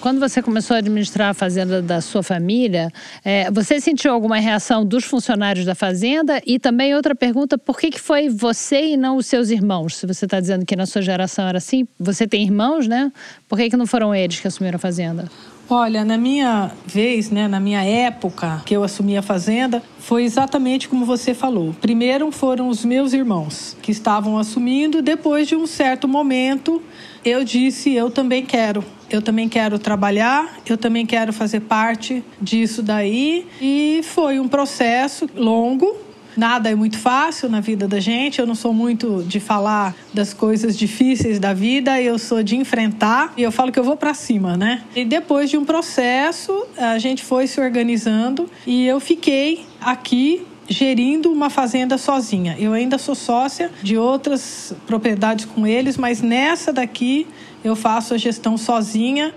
[0.01, 2.91] Quando você começou a administrar a fazenda da sua família,
[3.23, 6.41] é, você sentiu alguma reação dos funcionários da fazenda?
[6.43, 9.97] E também outra pergunta, por que, que foi você e não os seus irmãos?
[9.97, 13.11] Se você está dizendo que na sua geração era assim, você tem irmãos, né?
[13.47, 15.29] Por que, que não foram eles que assumiram a fazenda?
[15.69, 20.89] Olha, na minha vez, né, na minha época que eu assumi a fazenda, foi exatamente
[20.89, 21.73] como você falou.
[21.79, 26.81] Primeiro foram os meus irmãos que estavam assumindo, depois de um certo momento,
[27.23, 28.83] eu disse: eu também quero.
[29.09, 33.45] Eu também quero trabalhar, eu também quero fazer parte disso daí.
[33.59, 35.97] E foi um processo longo,
[36.35, 38.39] Nada é muito fácil na vida da gente.
[38.39, 43.33] Eu não sou muito de falar das coisas difíceis da vida, eu sou de enfrentar
[43.35, 44.83] e eu falo que eu vou para cima, né?
[44.95, 51.31] E depois de um processo, a gente foi se organizando e eu fiquei aqui gerindo
[51.31, 52.55] uma fazenda sozinha.
[52.57, 57.27] Eu ainda sou sócia de outras propriedades com eles, mas nessa daqui
[57.63, 59.33] eu faço a gestão sozinha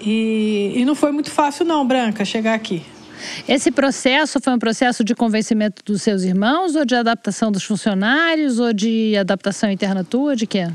[0.00, 2.82] e, e não foi muito fácil não, Branca, chegar aqui.
[3.48, 8.58] Esse processo foi um processo de convencimento dos seus irmãos ou de adaptação dos funcionários
[8.58, 10.68] ou de adaptação interna tua, de quê?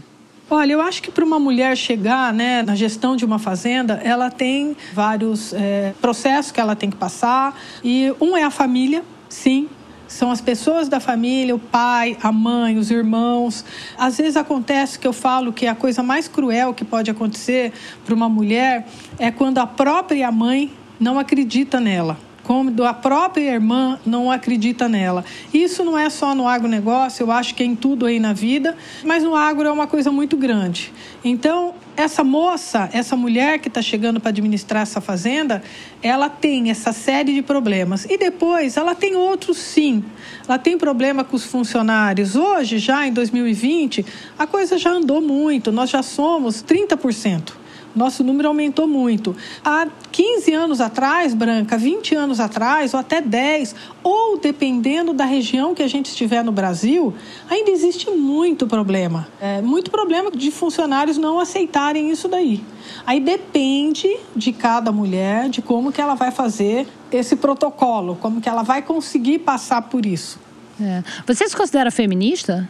[0.50, 4.30] Olha, eu acho que para uma mulher chegar né, na gestão de uma fazenda, ela
[4.30, 7.58] tem vários é, processos que ela tem que passar.
[7.84, 9.70] E um é a família, sim,
[10.14, 13.66] são as pessoas da família, o pai, a mãe, os irmãos.
[13.98, 17.74] Às vezes acontece que eu falo que a coisa mais cruel que pode acontecer
[18.06, 23.98] para uma mulher é quando a própria mãe não acredita nela como a própria irmã
[24.06, 25.24] não acredita nela.
[25.54, 28.76] Isso não é só no agronegócio, eu acho que é em tudo aí na vida,
[29.06, 30.92] mas no agro é uma coisa muito grande.
[31.24, 35.62] Então, essa moça, essa mulher que está chegando para administrar essa fazenda,
[36.02, 38.06] ela tem essa série de problemas.
[38.06, 40.04] E depois, ela tem outros sim.
[40.48, 42.36] Ela tem problema com os funcionários.
[42.36, 44.06] Hoje, já em 2020,
[44.38, 45.72] a coisa já andou muito.
[45.72, 47.63] Nós já somos 30%
[47.96, 49.36] nosso número aumentou muito.
[49.64, 55.74] Há 15 anos atrás, Branca, 20 anos atrás, ou até 10, ou dependendo da região
[55.74, 57.14] que a gente estiver no Brasil,
[57.50, 59.28] ainda existe muito problema.
[59.40, 62.64] É, muito problema de funcionários não aceitarem isso daí.
[63.06, 68.50] Aí depende de cada mulher, de como que ela vai fazer esse protocolo, como que
[68.50, 70.40] ela vai conseguir passar por isso.
[70.82, 71.04] É.
[71.28, 72.68] Você se considera feminista?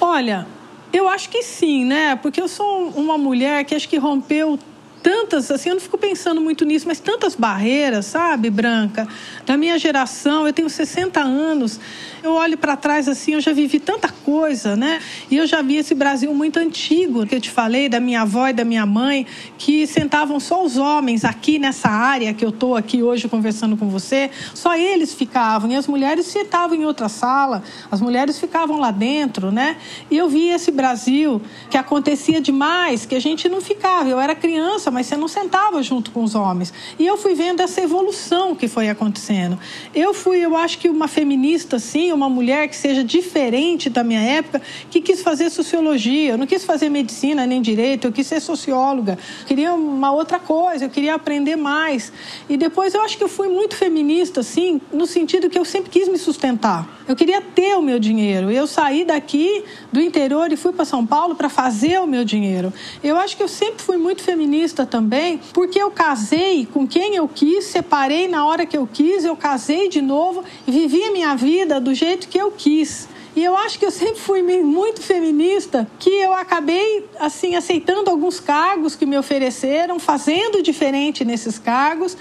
[0.00, 0.46] Olha,
[0.92, 2.16] eu acho que sim, né?
[2.16, 4.58] Porque eu sou uma mulher que acho que rompeu
[5.02, 9.06] tantas, assim, eu não fico pensando muito nisso, mas tantas barreiras, sabe, Branca?
[9.46, 11.80] Da minha geração, eu tenho 60 anos,
[12.22, 15.00] eu olho para trás assim, eu já vivi tanta coisa, né?
[15.30, 18.48] E eu já vi esse Brasil muito antigo, que eu te falei, da minha avó
[18.48, 22.76] e da minha mãe, que sentavam só os homens aqui nessa área que eu estou
[22.76, 27.62] aqui hoje conversando com você, só eles ficavam, e as mulheres sentavam em outra sala,
[27.90, 29.76] as mulheres ficavam lá dentro, né?
[30.10, 34.34] E eu vi esse Brasil que acontecia demais, que a gente não ficava, eu era
[34.34, 36.72] criança, mas você não sentava junto com os homens.
[36.98, 39.58] E eu fui vendo essa evolução que foi acontecendo.
[39.94, 44.20] Eu fui, eu acho que uma feminista, assim, uma mulher que seja diferente da minha
[44.20, 46.32] época, que quis fazer sociologia.
[46.32, 49.18] Eu não quis fazer medicina nem direito, eu quis ser socióloga.
[49.40, 52.12] Eu queria uma outra coisa, eu queria aprender mais.
[52.48, 55.90] E depois eu acho que eu fui muito feminista, assim, no sentido que eu sempre
[55.90, 56.98] quis me sustentar.
[57.08, 58.50] Eu queria ter o meu dinheiro.
[58.50, 62.72] Eu saí daqui do interior e fui para São Paulo para fazer o meu dinheiro.
[63.02, 67.28] Eu acho que eu sempre fui muito feminista também, porque eu casei com quem eu
[67.28, 71.34] quis, separei na hora que eu quis, eu casei de novo e vivi a minha
[71.34, 73.08] vida do jeito que eu quis.
[73.36, 78.40] E eu acho que eu sempre fui muito feminista, que eu acabei assim aceitando alguns
[78.40, 82.16] cargos que me ofereceram, fazendo diferente nesses cargos.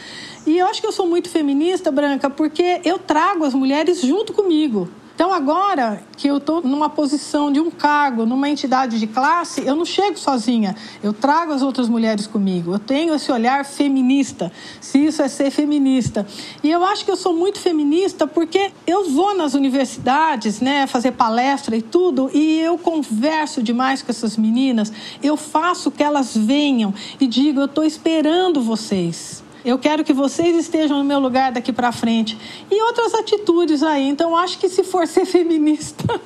[0.45, 4.32] E eu acho que eu sou muito feminista, Branca, porque eu trago as mulheres junto
[4.32, 4.88] comigo.
[5.18, 9.76] Então, agora que eu estou numa posição de um cargo, numa entidade de classe, eu
[9.76, 10.76] não chego sozinha.
[11.01, 12.72] Eu trago as outras mulheres comigo.
[12.72, 16.24] Eu tenho esse olhar feminista, se isso é ser feminista.
[16.63, 21.13] E eu acho que eu sou muito feminista porque eu vou nas universidades, né, fazer
[21.13, 24.93] palestra e tudo, e eu converso demais com essas meninas.
[25.24, 29.47] Eu faço que elas venham e digo: eu estou esperando vocês.
[29.66, 32.38] Eu quero que vocês estejam no meu lugar daqui para frente.
[32.70, 34.08] E outras atitudes aí.
[34.08, 36.20] Então, acho que se for ser feminista.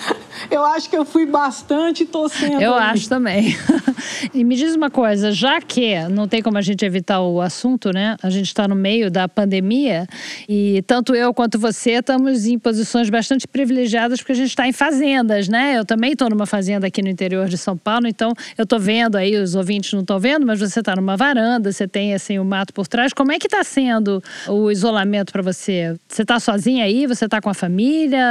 [0.50, 2.60] Eu acho que eu fui bastante torcendo.
[2.60, 3.56] Eu acho também.
[4.32, 7.92] e me diz uma coisa, já que não tem como a gente evitar o assunto,
[7.92, 8.16] né?
[8.22, 10.06] A gente está no meio da pandemia
[10.48, 14.72] e tanto eu quanto você estamos em posições bastante privilegiadas porque a gente está em
[14.72, 15.78] fazendas, né?
[15.78, 19.16] Eu também estou numa fazenda aqui no interior de São Paulo, então eu estou vendo
[19.16, 22.44] aí, os ouvintes não estão vendo, mas você está numa varanda, você tem assim o
[22.44, 23.12] mato por trás.
[23.12, 25.96] Como é que está sendo o isolamento para você?
[26.08, 27.06] Você está sozinha aí?
[27.06, 28.24] Você está com a família?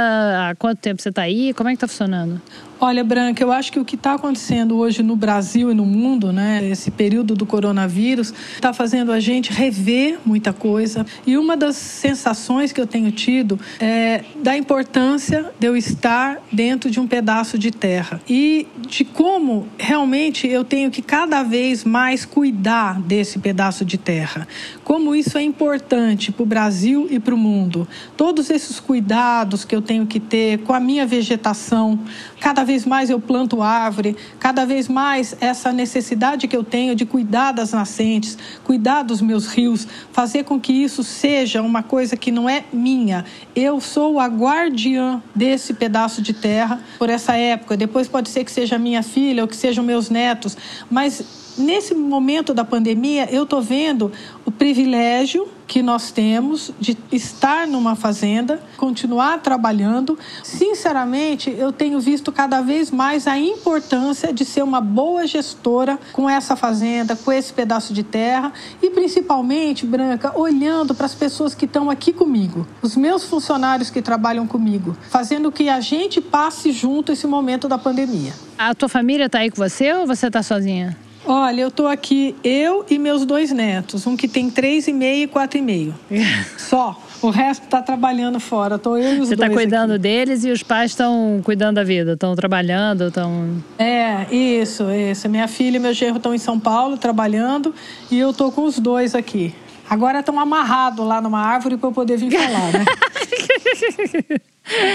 [0.50, 1.52] Há quanto tempo você está aí?
[1.60, 2.40] Como é que está funcionando?
[2.82, 6.32] Olha, Branca, eu acho que o que está acontecendo hoje no Brasil e no mundo,
[6.32, 11.04] né, esse período do coronavírus, está fazendo a gente rever muita coisa.
[11.26, 16.90] E uma das sensações que eu tenho tido é da importância de eu estar dentro
[16.90, 22.24] de um pedaço de terra e de como realmente eu tenho que cada vez mais
[22.24, 24.48] cuidar desse pedaço de terra.
[24.82, 27.86] Como isso é importante para o Brasil e para o mundo.
[28.16, 31.98] Todos esses cuidados que eu tenho que ter com a minha vegetação,
[32.40, 37.04] cada vez mais eu planto árvore, cada vez mais essa necessidade que eu tenho de
[37.04, 42.30] cuidar das nascentes, cuidar dos meus rios, fazer com que isso seja uma coisa que
[42.30, 43.24] não é minha.
[43.54, 47.76] Eu sou a guardiã desse pedaço de terra por essa época.
[47.76, 50.56] Depois pode ser que seja minha filha ou que sejam meus netos,
[50.90, 54.10] mas nesse momento da pandemia, eu estou vendo
[54.44, 60.18] o privilégio que nós temos de estar numa fazenda, continuar trabalhando.
[60.42, 66.28] Sinceramente, eu tenho visto cada vez mais a importância de ser uma boa gestora com
[66.28, 68.52] essa fazenda, com esse pedaço de terra
[68.82, 74.02] e principalmente, Branca, olhando para as pessoas que estão aqui comigo, os meus funcionários que
[74.02, 78.32] trabalham comigo, fazendo que a gente passe junto esse momento da pandemia.
[78.58, 80.96] A tua família está aí com você ou você está sozinha?
[81.32, 85.22] Olha, eu estou aqui, eu e meus dois netos, um que tem três e meio
[85.22, 85.94] e quatro e meio.
[86.58, 87.00] Só.
[87.22, 88.78] O resto está trabalhando fora.
[88.78, 90.00] Tô eu e os Você está cuidando aqui.
[90.00, 93.62] deles e os pais estão cuidando da vida, estão trabalhando, estão.
[93.78, 95.28] É, isso, isso.
[95.28, 97.72] Minha filha e meu genro estão em São Paulo trabalhando
[98.10, 99.54] e eu tô com os dois aqui.
[99.90, 102.84] Agora estão amarrados lá numa árvore para eu poder vir falar, né?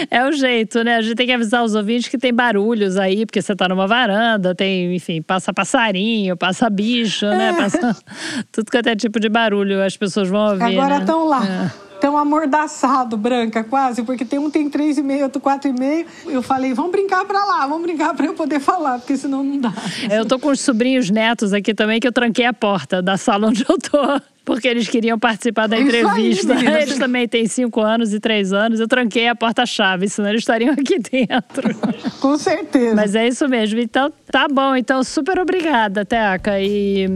[0.10, 0.96] É o jeito, né?
[0.96, 3.86] A gente tem que avisar os ouvintes que tem barulhos aí, porque você tá numa
[3.86, 7.52] varanda, tem, enfim, passa passarinho, passa bicho, né?
[7.52, 7.98] Passa
[8.54, 10.80] tudo quanto é tipo de barulho, as pessoas vão ouvir.
[10.80, 11.30] Agora estão né?
[11.30, 11.46] lá.
[11.46, 15.74] É tão amordaçado, branca, quase, porque tem um tem três e meio, outro quatro e
[15.74, 16.06] meio.
[16.26, 19.60] Eu falei, vamos brincar pra lá, vamos brincar pra eu poder falar, porque senão não
[19.60, 19.74] dá.
[20.10, 23.48] Eu tô com os sobrinhos netos aqui também, que eu tranquei a porta da sala
[23.48, 26.54] onde eu tô porque eles queriam participar da entrevista.
[26.80, 28.80] Eles também têm cinco anos e três anos.
[28.80, 31.76] Eu tranquei a porta-chave, senão eles estariam aqui dentro.
[32.22, 32.96] Com certeza.
[32.96, 33.80] Mas é isso mesmo.
[33.80, 34.76] Então, tá bom.
[34.76, 36.60] Então, super obrigada, Teca.
[36.62, 37.08] E,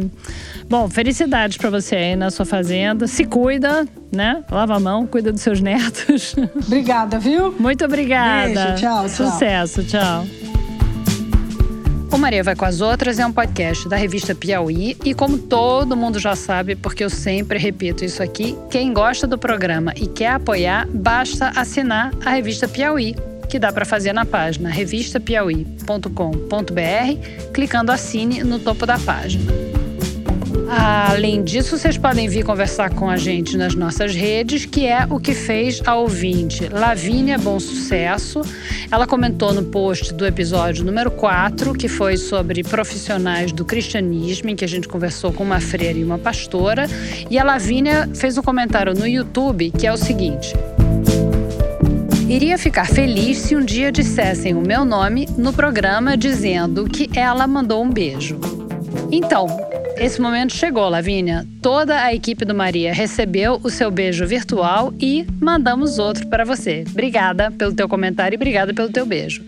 [0.68, 3.06] bom, felicidades para você aí na sua fazenda.
[3.06, 4.44] Se cuida, né?
[4.50, 6.36] Lava a mão, cuida dos seus netos.
[6.66, 7.54] Obrigada, viu?
[7.60, 8.48] Muito obrigada.
[8.48, 9.10] Beijo, tchau, tchau.
[9.10, 10.26] Sucesso, tchau.
[12.12, 15.96] O Maria Vai com as Outras é um podcast da revista Piauí e, como todo
[15.96, 20.32] mundo já sabe, porque eu sempre repito isso aqui, quem gosta do programa e quer
[20.32, 23.16] apoiar, basta assinar a revista Piauí,
[23.48, 29.69] que dá para fazer na página revistapiauí.com.br, clicando assine no topo da página.
[30.68, 35.20] Além disso, vocês podem vir conversar com a gente nas nossas redes, que é o
[35.20, 38.42] que fez a ouvinte Lavínia Bom Sucesso.
[38.92, 44.56] Ela comentou no post do episódio número 4, que foi sobre profissionais do cristianismo, em
[44.56, 46.88] que a gente conversou com uma freira e uma pastora.
[47.30, 50.54] E a Lavínia fez um comentário no YouTube que é o seguinte.
[52.28, 57.48] Iria ficar feliz se um dia dissessem o meu nome no programa dizendo que ela
[57.48, 58.40] mandou um beijo.
[59.12, 59.48] Então,
[60.00, 61.46] esse momento chegou, Lavínia.
[61.62, 66.86] Toda a equipe do Maria recebeu o seu beijo virtual e mandamos outro para você.
[66.90, 69.44] Obrigada pelo teu comentário e obrigada pelo teu beijo.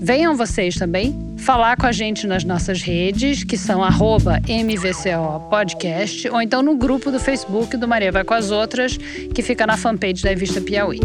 [0.00, 6.42] Venham vocês também falar com a gente nas nossas redes, que são MVCO Podcast, ou
[6.42, 10.22] então no grupo do Facebook do Maria Vai com as Outras, que fica na fanpage
[10.22, 11.00] da Revista Piauí.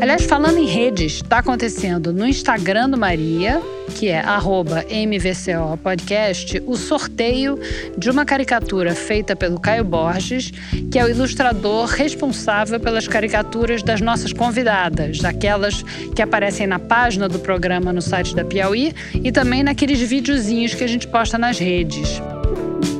[0.00, 3.60] Aliás, falando em redes, está acontecendo no Instagram do Maria,
[3.94, 7.58] que é MVCO Podcast, o sorteio
[7.98, 10.52] de uma caricatura feita pelo Caio Borges,
[10.90, 15.82] que é o ilustrador responsável pelas caricaturas das nossas convidadas, daquelas
[16.16, 20.82] que aparecem na página do programa no site da Piauí e também naqueles videozinhos que
[20.82, 22.22] a gente posta nas redes.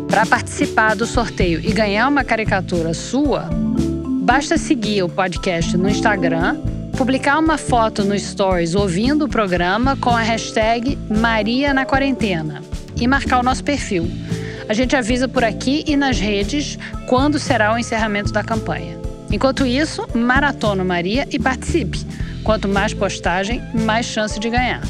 [0.07, 3.49] Para participar do sorteio e ganhar uma caricatura sua,
[4.23, 6.70] basta seguir o podcast no Instagram
[7.01, 12.61] publicar uma foto no Stories ouvindo o programa com a hashtag Maria na Quarentena
[12.95, 14.07] e marcar o nosso perfil.
[14.69, 18.99] A gente avisa por aqui e nas redes quando será o encerramento da campanha.
[19.33, 22.05] Enquanto isso, maratona Maria e participe.
[22.45, 24.83] Quanto mais postagem, mais chance de ganhar.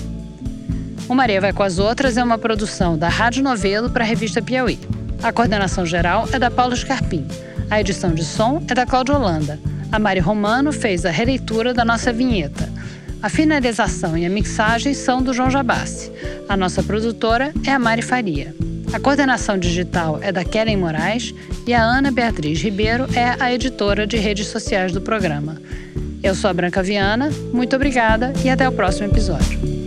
[1.09, 4.43] O Maria Vai com as Outras é uma produção da Rádio Novelo para a revista
[4.43, 4.81] Piauí.
[5.23, 7.25] A coordenação geral é da Paula Scarpim.
[7.71, 9.61] A edição de som é da Cláudia Holanda.
[9.93, 12.69] A Mari Romano fez a releitura da nossa vinheta.
[13.23, 16.11] A finalização e a mixagem são do João Jabassi.
[16.49, 18.55] A nossa produtora é a Mari Faria.
[18.93, 21.35] A coordenação digital é da Kellen Moraes
[21.67, 25.61] e a Ana Beatriz Ribeiro é a editora de redes sociais do programa.
[26.23, 29.80] Eu sou a Branca Viana, muito obrigada e até o próximo episódio.